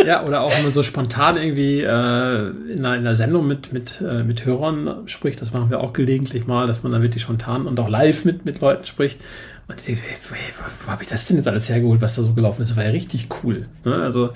Ja, 0.05 0.25
oder 0.25 0.41
auch 0.41 0.55
wenn 0.55 0.63
man 0.63 0.71
so 0.71 0.83
spontan 0.83 1.37
irgendwie 1.37 1.81
äh, 1.81 2.49
in, 2.71 2.79
einer, 2.79 2.95
in 2.95 3.01
einer 3.01 3.15
Sendung 3.15 3.47
mit, 3.47 3.73
mit, 3.73 4.01
äh, 4.01 4.23
mit 4.23 4.45
Hörern 4.45 5.03
spricht, 5.07 5.41
das 5.41 5.53
machen 5.53 5.69
wir 5.69 5.81
auch 5.81 5.93
gelegentlich 5.93 6.47
mal, 6.47 6.67
dass 6.67 6.83
man 6.83 6.91
dann 6.91 7.01
wirklich 7.01 7.23
spontan 7.23 7.67
und 7.67 7.79
auch 7.79 7.89
live 7.89 8.25
mit, 8.25 8.45
mit 8.45 8.61
Leuten 8.61 8.85
spricht. 8.85 9.19
Und 9.67 9.79
ich 9.79 9.85
denke, 9.85 10.01
hey, 10.07 10.17
wo, 10.57 10.85
wo 10.87 10.91
habe 10.91 11.03
ich 11.03 11.09
das 11.09 11.27
denn 11.27 11.37
jetzt 11.37 11.47
alles 11.47 11.69
hergeholt, 11.69 12.01
was 12.01 12.15
da 12.15 12.23
so 12.23 12.33
gelaufen 12.33 12.61
ist? 12.61 12.69
Das 12.71 12.77
war 12.77 12.85
ja 12.85 12.91
richtig 12.91 13.27
cool. 13.43 13.67
Ne? 13.85 13.95
Also 13.95 14.31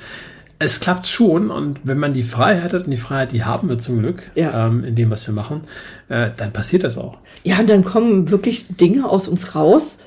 es 0.60 0.80
klappt 0.80 1.08
schon 1.08 1.50
und 1.50 1.82
wenn 1.84 1.98
man 1.98 2.14
die 2.14 2.24
Freiheit 2.24 2.74
hat, 2.74 2.84
und 2.86 2.92
die 2.92 2.98
Freiheit, 2.98 3.32
die 3.32 3.44
haben 3.44 3.68
wir 3.70 3.80
zum 3.80 4.00
Glück 4.00 4.32
Ja. 4.36 4.68
ähm, 4.68 4.84
in 4.84 4.96
dem, 4.96 5.10
was 5.10 5.26
wir 5.28 5.34
machen, 5.34 5.62
äh, 6.10 6.30
dann 6.38 6.54
passiert 6.54 6.84
das 6.84 6.98
auch. 6.98 7.18
Ja, 7.44 7.60
und 7.60 7.70
dann 7.70 7.84
kommen 7.84 8.30
wirklich 8.30 8.68
Dinge 8.78 9.10
aus 9.10 9.28
uns 9.28 9.56
raus, 9.56 9.98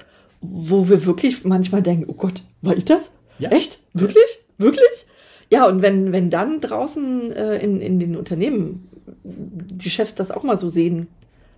wo 0.40 0.88
wir 0.88 1.04
wirklich 1.06 1.44
manchmal 1.44 1.82
denken, 1.82 2.04
oh 2.06 2.14
Gott, 2.14 2.42
war 2.62 2.76
ich 2.76 2.84
das? 2.84 3.10
Ja. 3.38 3.50
Echt? 3.50 3.78
Wirklich? 3.92 4.24
Wirklich? 4.58 5.06
Ja, 5.50 5.66
und 5.66 5.82
wenn, 5.82 6.12
wenn 6.12 6.30
dann 6.30 6.60
draußen 6.60 7.32
äh, 7.32 7.56
in, 7.58 7.80
in 7.80 8.00
den 8.00 8.16
Unternehmen 8.16 8.88
die 9.24 9.90
Chefs 9.90 10.14
das 10.14 10.30
auch 10.30 10.42
mal 10.42 10.58
so 10.58 10.68
sehen 10.68 11.08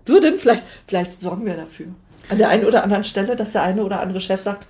würden, 0.05 0.37
vielleicht, 0.37 0.65
vielleicht 0.87 1.21
sorgen 1.21 1.47
wir 1.47 1.57
dafür. 1.57 1.87
An 2.29 2.39
der 2.39 2.49
einen 2.51 2.67
oder 2.67 2.83
anderen 2.83 3.05
Stelle, 3.05 3.37
dass 3.37 3.53
der 3.53 3.63
eine 3.63 3.85
oder 3.85 4.01
andere 4.01 4.21
Chef 4.21 4.41
sagt, 4.41 4.67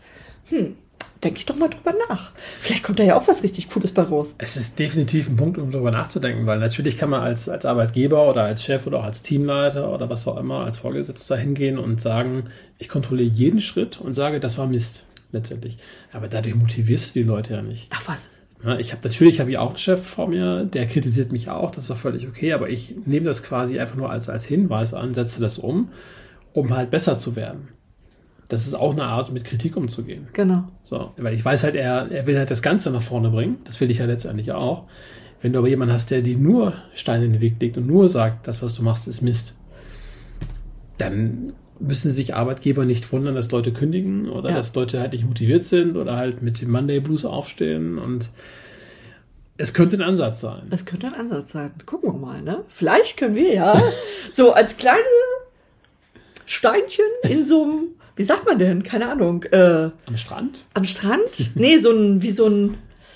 hm, 0.48 0.76
denke 1.22 1.38
ich 1.38 1.46
doch 1.46 1.56
mal 1.56 1.68
drüber 1.68 1.94
nach. 2.08 2.32
Vielleicht 2.60 2.84
kommt 2.84 2.98
da 2.98 3.04
ja 3.04 3.16
auch 3.16 3.26
was 3.26 3.42
richtig 3.42 3.68
Cooles 3.68 3.92
bei 3.92 4.02
raus. 4.02 4.34
Es 4.38 4.56
ist 4.56 4.78
definitiv 4.78 5.28
ein 5.28 5.36
Punkt, 5.36 5.58
um 5.58 5.70
darüber 5.70 5.90
nachzudenken, 5.90 6.46
weil 6.46 6.58
natürlich 6.58 6.96
kann 6.96 7.10
man 7.10 7.20
als, 7.20 7.48
als 7.48 7.64
Arbeitgeber 7.64 8.30
oder 8.30 8.44
als 8.44 8.62
Chef 8.62 8.86
oder 8.86 9.00
auch 9.00 9.04
als 9.04 9.22
Teamleiter 9.22 9.92
oder 9.92 10.08
was 10.08 10.26
auch 10.28 10.36
immer, 10.36 10.64
als 10.64 10.78
Vorgesetzter 10.78 11.36
hingehen 11.36 11.78
und 11.78 12.00
sagen, 12.00 12.44
ich 12.78 12.88
kontrolliere 12.88 13.30
jeden 13.30 13.60
Schritt 13.60 14.00
und 14.00 14.14
sage, 14.14 14.38
das 14.38 14.58
war 14.58 14.66
Mist 14.66 15.04
letztendlich. 15.32 15.76
Aber 16.12 16.28
dadurch 16.28 16.54
motivierst 16.54 17.14
du 17.14 17.20
die 17.20 17.26
Leute 17.26 17.54
ja 17.54 17.62
nicht. 17.62 17.88
Ach 17.90 18.06
was. 18.06 18.28
Ich 18.78 18.92
habe 18.92 19.06
natürlich 19.06 19.38
habe 19.38 19.50
ich 19.50 19.58
auch 19.58 19.68
einen 19.68 19.76
Chef 19.76 20.04
vor 20.04 20.28
mir, 20.28 20.64
der 20.64 20.86
kritisiert 20.86 21.30
mich 21.30 21.48
auch, 21.48 21.70
das 21.70 21.84
ist 21.84 21.90
doch 21.90 21.96
völlig 21.96 22.26
okay, 22.26 22.52
aber 22.52 22.68
ich 22.68 22.96
nehme 23.06 23.26
das 23.26 23.44
quasi 23.44 23.78
einfach 23.78 23.94
nur 23.94 24.10
als, 24.10 24.28
als 24.28 24.46
Hinweis 24.46 24.94
an, 24.94 25.14
setze 25.14 25.40
das 25.40 25.58
um, 25.58 25.90
um 26.54 26.74
halt 26.74 26.90
besser 26.90 27.16
zu 27.18 27.36
werden. 27.36 27.68
Das 28.48 28.66
ist 28.66 28.74
auch 28.74 28.92
eine 28.92 29.04
Art, 29.04 29.30
mit 29.30 29.44
Kritik 29.44 29.76
umzugehen. 29.76 30.28
Genau. 30.32 30.64
So, 30.82 31.12
weil 31.18 31.34
ich 31.34 31.44
weiß 31.44 31.64
halt, 31.64 31.76
er, 31.76 32.10
er 32.10 32.26
will 32.26 32.36
halt 32.36 32.50
das 32.50 32.62
Ganze 32.62 32.90
nach 32.90 33.02
vorne 33.02 33.28
bringen. 33.28 33.58
Das 33.64 33.80
will 33.80 33.90
ich 33.90 33.98
ja 33.98 34.06
letztendlich 34.06 34.52
auch. 34.52 34.84
Wenn 35.42 35.52
du 35.52 35.58
aber 35.58 35.68
jemanden 35.68 35.92
hast, 35.92 36.10
der 36.10 36.22
dir 36.22 36.36
nur 36.36 36.72
Steine 36.94 37.26
in 37.26 37.32
den 37.34 37.40
Weg 37.42 37.60
legt 37.60 37.76
und 37.76 37.86
nur 37.86 38.08
sagt, 38.08 38.48
das, 38.48 38.62
was 38.62 38.74
du 38.74 38.82
machst, 38.82 39.06
ist 39.06 39.20
Mist, 39.20 39.54
dann 40.96 41.52
müssen 41.80 42.10
sich 42.10 42.34
Arbeitgeber 42.34 42.84
nicht 42.84 43.10
wundern, 43.12 43.34
dass 43.34 43.50
Leute 43.50 43.72
kündigen 43.72 44.28
oder 44.28 44.50
Ja. 44.50 44.56
dass 44.56 44.74
Leute 44.74 45.00
halt 45.00 45.12
nicht 45.12 45.26
motiviert 45.26 45.62
sind 45.62 45.96
oder 45.96 46.16
halt 46.16 46.42
mit 46.42 46.60
dem 46.60 46.70
Monday 46.70 47.00
Blues 47.00 47.24
aufstehen 47.24 47.98
und 47.98 48.30
es 49.56 49.74
könnte 49.74 49.96
ein 49.96 50.02
Ansatz 50.02 50.40
sein. 50.40 50.62
Das 50.70 50.84
könnte 50.86 51.08
ein 51.08 51.14
Ansatz 51.14 51.52
sein. 51.52 51.72
Gucken 51.84 52.12
wir 52.12 52.18
mal, 52.18 52.42
ne? 52.42 52.64
Vielleicht 52.68 53.16
können 53.16 53.34
wir 53.34 53.52
ja 53.54 53.82
so 54.32 54.52
als 54.52 54.76
kleine 54.76 55.02
Steinchen 56.46 57.04
in 57.28 57.44
so 57.44 57.62
einem, 57.64 57.82
wie 58.16 58.22
sagt 58.22 58.46
man 58.46 58.58
denn? 58.58 58.82
Keine 58.82 59.10
Ahnung, 59.10 59.42
äh, 59.44 59.90
Am 60.06 60.16
Strand? 60.16 60.64
am 60.74 60.84
Strand? 60.84 61.56
Nee, 61.56 61.78
so 61.78 61.90
ein, 61.92 62.22
wie 62.22 62.30
so 62.30 62.46
ein. 62.46 62.68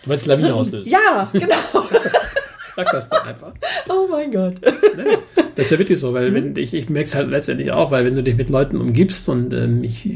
Du 0.02 0.08
meinst 0.08 0.26
Lawine 0.26 0.48
So 0.48 0.54
auslösen? 0.54 0.90
ja, 0.90 1.28
genau. 1.32 1.54
Sag 2.74 2.90
das 2.90 3.08
doch 3.08 3.24
einfach. 3.24 3.52
Oh 3.88 4.06
mein 4.08 4.30
Gott. 4.32 4.54
Nee, 4.96 5.18
das 5.54 5.66
ist 5.66 5.72
ja 5.72 5.78
wirklich 5.78 5.98
so, 5.98 6.14
weil 6.14 6.32
wenn, 6.32 6.56
ich, 6.56 6.72
ich 6.72 6.88
merke 6.88 7.06
es 7.06 7.14
halt 7.14 7.28
letztendlich 7.28 7.72
auch, 7.72 7.90
weil 7.90 8.04
wenn 8.04 8.14
du 8.14 8.22
dich 8.22 8.36
mit 8.36 8.48
Leuten 8.48 8.76
umgibst 8.76 9.28
und 9.28 9.52
ähm, 9.52 9.82
ich 9.82 10.08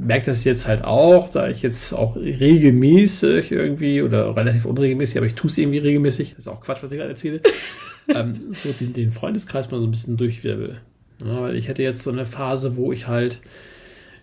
merke 0.00 0.26
das 0.26 0.44
jetzt 0.44 0.66
halt 0.66 0.82
auch, 0.84 1.30
da 1.30 1.48
ich 1.48 1.62
jetzt 1.62 1.92
auch 1.92 2.16
regelmäßig 2.16 3.52
irgendwie 3.52 4.02
oder 4.02 4.34
relativ 4.36 4.64
unregelmäßig, 4.64 5.18
aber 5.18 5.26
ich 5.26 5.34
tue 5.34 5.50
es 5.50 5.58
irgendwie 5.58 5.78
regelmäßig, 5.78 6.30
das 6.30 6.46
ist 6.46 6.48
auch 6.48 6.60
Quatsch, 6.60 6.82
was 6.82 6.92
ich 6.92 6.98
gerade 6.98 7.10
erzähle, 7.10 7.40
ähm, 8.14 8.40
so 8.52 8.72
den, 8.72 8.92
den 8.92 9.12
Freundeskreis 9.12 9.70
mal 9.70 9.78
so 9.78 9.86
ein 9.86 9.90
bisschen 9.90 10.16
durchwirbel. 10.16 10.80
Ja, 11.24 11.42
weil 11.42 11.56
ich 11.56 11.68
hatte 11.68 11.82
jetzt 11.82 12.02
so 12.02 12.10
eine 12.10 12.24
Phase, 12.24 12.76
wo 12.76 12.92
ich 12.92 13.06
halt 13.06 13.40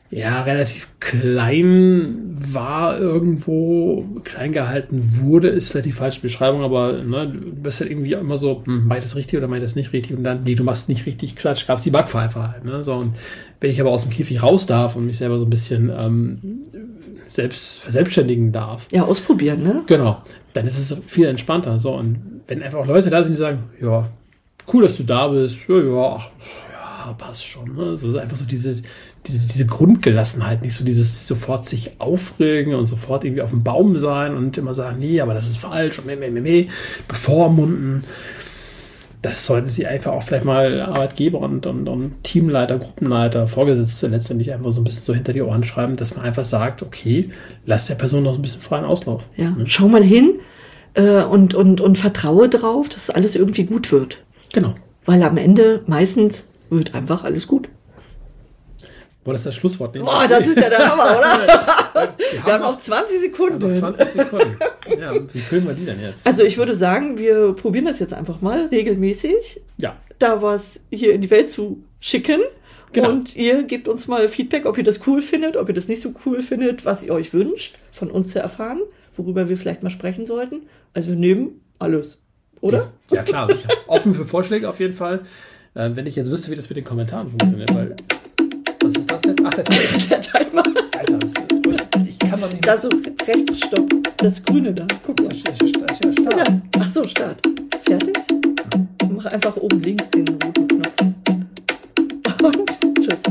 ja, 0.10 0.42
relativ 0.44 0.88
klein 1.00 2.24
war 2.30 2.98
irgendwo, 2.98 4.06
klein 4.24 4.54
gehalten 4.54 5.20
wurde, 5.20 5.50
ist 5.50 5.72
vielleicht 5.72 5.88
die 5.88 5.92
falsche 5.92 6.22
Beschreibung, 6.22 6.62
aber 6.62 7.04
ne, 7.04 7.28
du 7.28 7.40
bist 7.56 7.82
halt 7.82 7.92
irgendwie 7.92 8.14
immer 8.14 8.38
so, 8.38 8.64
hm, 8.66 8.88
meint 8.88 9.04
das 9.04 9.16
richtig 9.16 9.38
oder 9.38 9.48
meint 9.48 9.64
das 9.64 9.76
nicht 9.76 9.92
richtig 9.92 10.16
und 10.16 10.24
dann, 10.24 10.44
nee, 10.44 10.56
du 10.56 10.64
machst 10.64 10.88
nicht 10.88 11.06
richtig, 11.06 11.36
klatsch, 11.36 11.68
gab's 11.68 11.84
die 11.84 11.92
Backpfeife 11.92 12.54
halt, 12.54 12.64
ne, 12.64 12.84
so, 12.84 12.94
und 12.94 13.16
wenn 13.60 13.72
ich 13.72 13.82
aber 13.82 13.90
aus 13.90 14.04
dem 14.04 14.12
Käfig 14.12 14.44
raus 14.44 14.66
darf 14.66 14.96
und 14.96 15.08
mich 15.08 15.18
selber 15.18 15.40
so 15.40 15.46
ein 15.46 15.50
bisschen 15.50 15.90
ähm, 15.90 16.62
selbst 17.26 17.80
verselbstständigen 17.80 18.52
darf, 18.52 18.88
Ja, 18.92 19.04
ausprobieren, 19.04 19.64
ne? 19.64 19.84
Genau. 19.88 20.24
Dann 20.54 20.66
ist 20.66 20.78
es 20.78 20.98
viel 21.08 21.26
entspannter. 21.28 21.80
So, 21.80 21.94
und 21.94 22.42
wenn 22.48 22.64
einfach 22.64 22.80
auch 22.80 22.88
Leute 22.88 23.10
da 23.10 23.24
sind, 23.24 23.34
die 23.34 23.40
sagen, 23.40 23.64
ja, 23.82 24.08
cool, 24.74 24.84
dass 24.84 24.98
du 24.98 25.04
da 25.04 25.28
bist, 25.28 25.68
ja, 25.68 25.80
ja, 25.82 26.16
ach, 26.18 26.30
ja, 27.08 27.14
passt 27.14 27.46
schon. 27.46 27.74
Ne? 27.74 27.84
Also 27.84 28.18
einfach 28.18 28.38
so 28.38 28.46
diese, 28.46 28.82
diese, 29.26 29.48
diese 29.48 29.66
Grundgelassenheit, 29.66 30.62
nicht 30.62 30.74
so 30.74 30.84
dieses 30.84 31.28
sofort 31.28 31.66
sich 31.66 32.00
aufregen 32.00 32.76
und 32.76 32.86
sofort 32.86 33.24
irgendwie 33.24 33.42
auf 33.42 33.52
dem 33.52 33.64
Baum 33.64 33.98
sein 34.00 34.36
und 34.36 34.58
immer 34.58 34.74
sagen, 34.74 35.00
nee, 35.00 35.22
aber 35.22 35.34
das 35.34 35.48
ist 35.48 35.58
falsch 35.58 36.00
und 36.00 36.06
meh, 36.06 36.16
meh, 36.16 36.30
meh, 36.30 36.42
meh, 36.42 36.68
bevormunden. 37.08 38.04
Das 39.22 39.46
sollten 39.46 39.68
sie 39.68 39.88
einfach 39.88 40.12
auch 40.12 40.22
vielleicht 40.22 40.46
mal 40.46 40.80
Arbeitgeber 40.80 41.40
und, 41.40 41.66
und, 41.66 41.90
und 41.90 42.24
Teamleiter, 42.24 42.78
Gruppenleiter, 42.78 43.48
Vorgesetzte 43.48 44.08
letztendlich 44.08 44.54
einfach 44.54 44.72
so 44.72 44.82
ein 44.82 44.84
bisschen 44.84 45.04
so 45.04 45.14
hinter 45.14 45.34
die 45.34 45.42
Ohren 45.42 45.64
schreiben, 45.64 45.96
dass 45.96 46.16
man 46.16 46.24
einfach 46.24 46.44
sagt, 46.44 46.84
okay, 46.84 47.30
lass 47.66 47.88
der 47.88 47.96
Person 47.96 48.24
noch 48.24 48.36
ein 48.36 48.42
bisschen 48.42 48.62
freien 48.62 48.86
Auslauf. 48.86 49.24
Ja. 49.36 49.56
Schau 49.66 49.88
mal 49.88 50.04
hin 50.04 50.40
äh, 50.94 51.24
und, 51.24 51.56
und, 51.56 51.82
und 51.82 51.98
vertraue 51.98 52.48
drauf, 52.48 52.90
dass 52.90 53.10
alles 53.10 53.36
irgendwie 53.36 53.64
gut 53.64 53.92
wird. 53.92 54.20
Genau. 54.54 54.76
Weil 55.06 55.24
am 55.24 55.38
Ende 55.38 55.82
meistens 55.88 56.44
wird 56.70 56.96
einfach 56.96 57.24
alles 57.24 57.48
gut. 57.48 57.70
Boah, 59.24 59.34
das 59.34 59.42
ist 59.42 59.46
das 59.48 59.56
Schlusswort. 59.56 59.94
nicht? 59.94 60.06
Boah, 60.06 60.26
das 60.26 60.46
ist 60.46 60.56
ja 60.56 60.70
der 60.70 60.90
Hammer, 60.90 61.18
oder? 61.18 62.14
wir 62.18 62.46
Wir 62.46 62.54
haben 62.54 62.64
noch 62.64 62.80
20 62.80 63.20
Sekunden. 63.20 63.60
noch 63.60 63.78
20 63.78 64.08
Sekunden. 64.14 64.58
Ja, 64.98 65.14
wie 65.34 65.40
filmen 65.42 65.68
wir 65.68 65.74
die 65.74 65.84
denn 65.84 66.00
jetzt? 66.00 66.26
Also 66.26 66.44
ich 66.44 66.58
würde 66.58 66.74
sagen, 66.76 67.18
wir 67.18 67.52
probieren 67.52 67.86
das 67.86 68.00
jetzt 68.00 68.14
einfach 68.14 68.40
mal 68.40 68.68
regelmäßig, 68.68 69.60
ja, 69.78 69.98
da 70.18 70.42
was 70.42 70.80
hier 70.90 71.14
in 71.14 71.20
die 71.20 71.30
Welt 71.30 71.50
zu 71.50 71.84
schicken. 72.00 72.40
Genau. 72.94 73.10
Und 73.10 73.36
ihr 73.36 73.64
gebt 73.64 73.90
uns 73.90 74.08
mal 74.08 74.30
Feedback, 74.30 74.66
ob 74.66 74.78
ihr 74.78 74.86
das 74.86 75.06
cool 75.08 75.22
findet, 75.22 75.58
ob 75.58 75.68
ihr 75.68 75.76
das 75.76 75.90
nicht 75.90 76.02
so 76.02 76.14
cool 76.26 76.42
findet, 76.42 76.86
was 76.86 77.04
ihr 77.04 77.14
euch 77.14 77.34
wünscht, 77.34 77.76
von 77.92 78.10
uns 78.10 78.30
zu 78.30 78.40
erfahren, 78.40 78.80
worüber 79.18 79.50
wir 79.50 79.58
vielleicht 79.58 79.84
mal 79.84 79.90
sprechen 79.90 80.26
sollten. 80.26 80.62
Also 80.94 81.10
wir 81.10 81.18
nehmen 81.18 81.60
alles, 81.80 82.18
oder? 82.62 82.90
Ja, 83.12 83.24
klar. 83.24 83.50
Offen 83.88 84.14
für 84.14 84.24
Vorschläge 84.24 84.70
auf 84.70 84.80
jeden 84.80 84.94
Fall. 84.94 85.26
Äh, 85.78 85.96
wenn 85.96 86.08
ich 86.08 86.16
jetzt 86.16 86.32
wüsste, 86.32 86.50
wie 86.50 86.56
das 86.56 86.68
mit 86.70 86.78
den 86.78 86.84
Kommentaren 86.84 87.30
funktioniert, 87.30 87.74
weil. 87.76 87.96
Was 88.82 88.96
ist 88.96 89.12
das 89.12 89.22
jetzt? 89.26 89.42
Ach, 89.46 89.54
der 89.54 89.64
Timer. 89.64 89.84
Der 90.10 90.22
Timer. 90.22 90.64
Alter, 90.98 91.18
das, 91.20 91.34
ich, 92.04 92.10
ich 92.10 92.20
kann 92.20 92.42
doch 92.42 92.52
nicht 92.52 92.66
Da 92.66 92.78
so 92.80 92.90
rechts, 93.28 93.60
stopp. 93.60 93.88
Das 94.18 94.44
Grüne 94.44 94.74
da. 94.74 94.88
Guck 95.06 95.22
mal. 95.22 95.30
Ja. 95.36 96.38
Ja. 96.38 96.44
Ach 96.80 96.92
so, 96.92 97.04
Start. 97.04 97.38
Fertig? 97.86 98.18
Mach 99.08 99.26
einfach 99.26 99.56
oben 99.58 99.80
links 99.84 100.10
den 100.10 100.28
roten 100.28 100.68
Knopf. 100.68 101.02
Und 102.42 102.70
tschüss. 102.96 103.22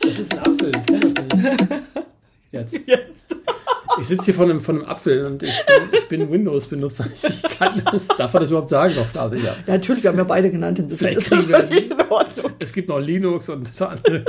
Das 0.00 0.18
ist 0.18 0.32
ein 0.32 0.38
Apfel. 0.40 0.72
Ich 0.74 0.86
kann 0.86 1.00
das 1.00 1.14
nicht. 1.14 1.82
Jetzt. 2.52 2.80
Jetzt. 2.84 3.09
Ich 4.10 4.16
sitze 4.16 4.24
hier 4.24 4.34
vor 4.34 4.46
einem, 4.46 4.60
vor 4.60 4.74
einem 4.74 4.84
Apfel 4.86 5.24
und 5.24 5.40
ich 5.44 5.54
bin, 6.08 6.18
bin 6.18 6.32
Windows-Benutzer. 6.32 7.06
Ich 7.14 7.42
kann 7.58 7.80
das. 7.92 8.08
Darf 8.08 8.32
man 8.32 8.42
das 8.42 8.50
überhaupt 8.50 8.68
sagen? 8.68 8.96
Doch, 8.96 9.08
klar, 9.12 9.30
sicher. 9.30 9.56
Ja, 9.64 9.74
natürlich, 9.74 10.02
wir 10.02 10.10
haben 10.10 10.18
ja 10.18 10.24
beide 10.24 10.50
genannt, 10.50 10.80
insofern 10.80 11.12
ist 11.12 11.30
das 11.30 11.46
völlig 11.46 11.92
in 11.92 12.00
Ordnung. 12.08 12.50
Es 12.58 12.72
gibt 12.72 12.88
noch 12.88 12.98
Linux 12.98 13.48
und 13.50 13.72
so 13.72 13.86
andere. 13.86 14.24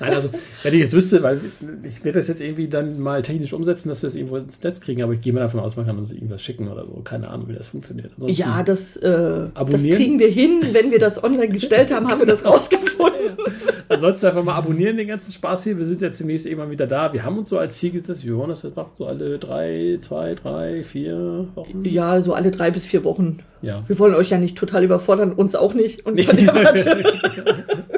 Nein, 0.00 0.14
also, 0.14 0.30
wenn 0.62 0.74
ich 0.74 0.80
jetzt 0.80 0.92
wüsste, 0.94 1.22
weil 1.22 1.40
ich 1.82 2.04
werde 2.04 2.18
das 2.20 2.28
jetzt 2.28 2.40
irgendwie 2.40 2.68
dann 2.68 3.00
mal 3.00 3.22
technisch 3.22 3.52
umsetzen, 3.52 3.88
dass 3.88 4.02
wir 4.02 4.06
es 4.08 4.14
irgendwo 4.14 4.36
ins 4.36 4.62
Netz 4.62 4.80
kriegen, 4.80 5.02
aber 5.02 5.12
ich 5.14 5.20
gehe 5.20 5.32
mal 5.32 5.40
davon 5.40 5.60
aus, 5.60 5.76
man 5.76 5.86
kann 5.86 5.98
uns 5.98 6.12
irgendwas 6.12 6.42
schicken 6.42 6.68
oder 6.68 6.86
so. 6.86 7.00
Keine 7.04 7.28
Ahnung, 7.28 7.48
wie 7.48 7.54
das 7.54 7.68
funktioniert. 7.68 8.10
Ansonsten- 8.14 8.40
Ja, 8.40 8.62
das, 8.62 8.96
äh, 8.96 9.46
das 9.54 9.82
kriegen 9.82 10.18
wir 10.18 10.28
hin. 10.28 10.60
Wenn 10.72 10.90
wir 10.90 10.98
das 10.98 11.22
online 11.22 11.48
gestellt 11.48 11.92
haben, 11.92 12.08
haben 12.08 12.20
wir 12.20 12.26
das 12.26 12.44
rausgefunden. 12.44 13.36
Ansonsten 13.88 14.26
einfach 14.26 14.44
mal 14.44 14.54
abonnieren 14.54 14.96
den 14.98 15.08
ganzen 15.08 15.32
Spaß 15.32 15.64
hier. 15.64 15.78
Wir 15.78 15.86
sind 15.86 16.02
jetzt 16.02 16.20
demnächst 16.20 16.46
irgendwann 16.46 16.70
wieder 16.70 16.86
da. 16.86 17.12
Wir 17.12 17.24
haben 17.24 17.38
uns 17.38 17.48
so 17.48 17.58
als 17.58 17.78
Ziel 17.78 17.92
gesetzt, 17.92 18.24
wir 18.24 18.36
wollen 18.36 18.50
das 18.50 18.62
jetzt 18.62 18.76
machen, 18.76 18.90
so 18.94 19.06
alle 19.06 19.38
drei, 19.38 19.96
zwei, 20.00 20.34
drei, 20.34 20.82
vier 20.84 21.48
Wochen. 21.54 21.84
Ja, 21.84 22.20
so 22.20 22.34
alle 22.34 22.50
drei 22.50 22.70
bis 22.70 22.84
vier 22.84 23.04
Wochen. 23.04 23.38
Ja. 23.62 23.82
Wir 23.88 23.98
wollen 23.98 24.14
euch 24.14 24.30
ja 24.30 24.38
nicht 24.38 24.56
total 24.58 24.84
überfordern, 24.84 25.32
uns 25.32 25.54
auch 25.54 25.74
nicht. 25.74 26.04
Und 26.06 26.20
von 26.22 26.36
der 26.44 26.54
Warte. 26.54 27.04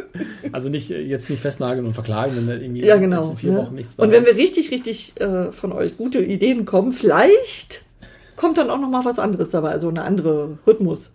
Also 0.55 0.69
nicht 0.69 0.91
äh, 0.91 1.01
jetzt 1.01 1.29
nicht 1.31 1.41
festnageln 1.41 1.87
und 1.87 1.95
verklagen, 1.95 2.37
wenn 2.37 2.47
da 2.47 2.55
irgendwie 2.55 2.85
Ja, 2.85 2.97
genau. 2.97 3.29
in 3.31 3.37
vier 3.37 3.53
ne? 3.53 3.59
Wochen 3.59 3.75
nichts 3.75 3.97
da 3.97 4.03
Und 4.03 4.11
wenn 4.13 4.23
ist. 4.25 4.29
wir 4.31 4.37
richtig, 4.43 4.71
richtig 4.71 5.21
äh, 5.21 5.53
von 5.53 5.73
euch 5.73 5.97
gute 5.97 6.21
Ideen 6.21 6.65
kommen, 6.65 6.93
vielleicht 6.93 7.85
kommt 8.37 8.59
dann 8.59 8.71
auch 8.71 8.79
noch 8.79 8.89
mal 8.89 9.05
was 9.05 9.19
anderes 9.19 9.51
dabei, 9.51 9.71
also 9.71 9.89
eine 9.89 10.03
andere 10.03 10.59
Rhythmus, 10.67 11.13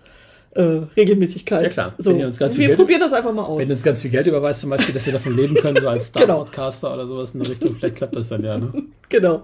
äh, 0.52 0.62
Regelmäßigkeit. 0.95 1.63
Ja, 1.63 1.69
klar. 1.69 1.93
So, 1.98 2.12
Wenn 2.12 2.19
ihr 2.19 2.28
uns 2.28 2.38
ganz 2.39 2.54
viel 2.54 2.62
wir 2.62 2.67
Geld- 2.69 2.80
probieren 2.80 3.02
das 3.02 3.13
einfach 3.13 3.34
mal 3.34 3.43
aus. 3.43 3.60
Wenn 3.60 3.67
ihr 3.67 3.74
uns 3.74 3.84
ganz 3.84 4.02
viel 4.02 4.12
Geld 4.12 4.28
überweist, 4.28 4.62
zum 4.62 4.69
Beispiel, 4.69 4.93
dass 4.93 5.06
wir 5.06 5.13
davon 5.13 5.36
leben 5.36 5.56
können, 5.56 5.82
so 5.82 5.89
als 5.89 6.12
Genau. 6.13 6.26
Star-Podcaster 6.45 6.93
oder 6.93 7.08
sowas 7.08 7.34
in 7.34 7.41
der 7.41 7.50
Richtung, 7.50 7.76
vielleicht 7.76 7.95
klappt 7.95 8.15
das 8.15 8.30
dann 8.30 8.43
ja. 8.43 8.58
Ne? 8.58 8.71
Genau. 9.10 9.43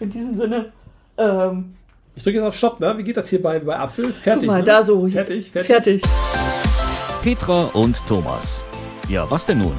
In 0.00 0.10
diesem 0.10 0.34
Sinne. 0.34 0.72
Ähm, 1.16 1.74
Ich 2.16 2.24
drücke 2.24 2.38
jetzt 2.38 2.46
auf 2.46 2.56
Stopp, 2.56 2.80
ne? 2.80 2.94
Wie 2.96 3.04
geht 3.04 3.16
das 3.16 3.28
hier 3.28 3.40
bei, 3.42 3.58
bei 3.60 3.76
Apfel? 3.78 4.12
Fertig. 4.22 4.48
guck 4.48 4.54
mal, 4.56 4.58
ne? 4.58 4.64
da 4.64 4.82
so. 4.84 5.06
Fertig, 5.08 5.50
fertig. 5.52 5.66
Fertig. 5.68 6.02
Petra 7.22 7.64
und 7.74 8.04
Thomas. 8.06 8.62
Ja, 9.08 9.30
was 9.30 9.46
denn 9.46 9.58
nun? 9.58 9.76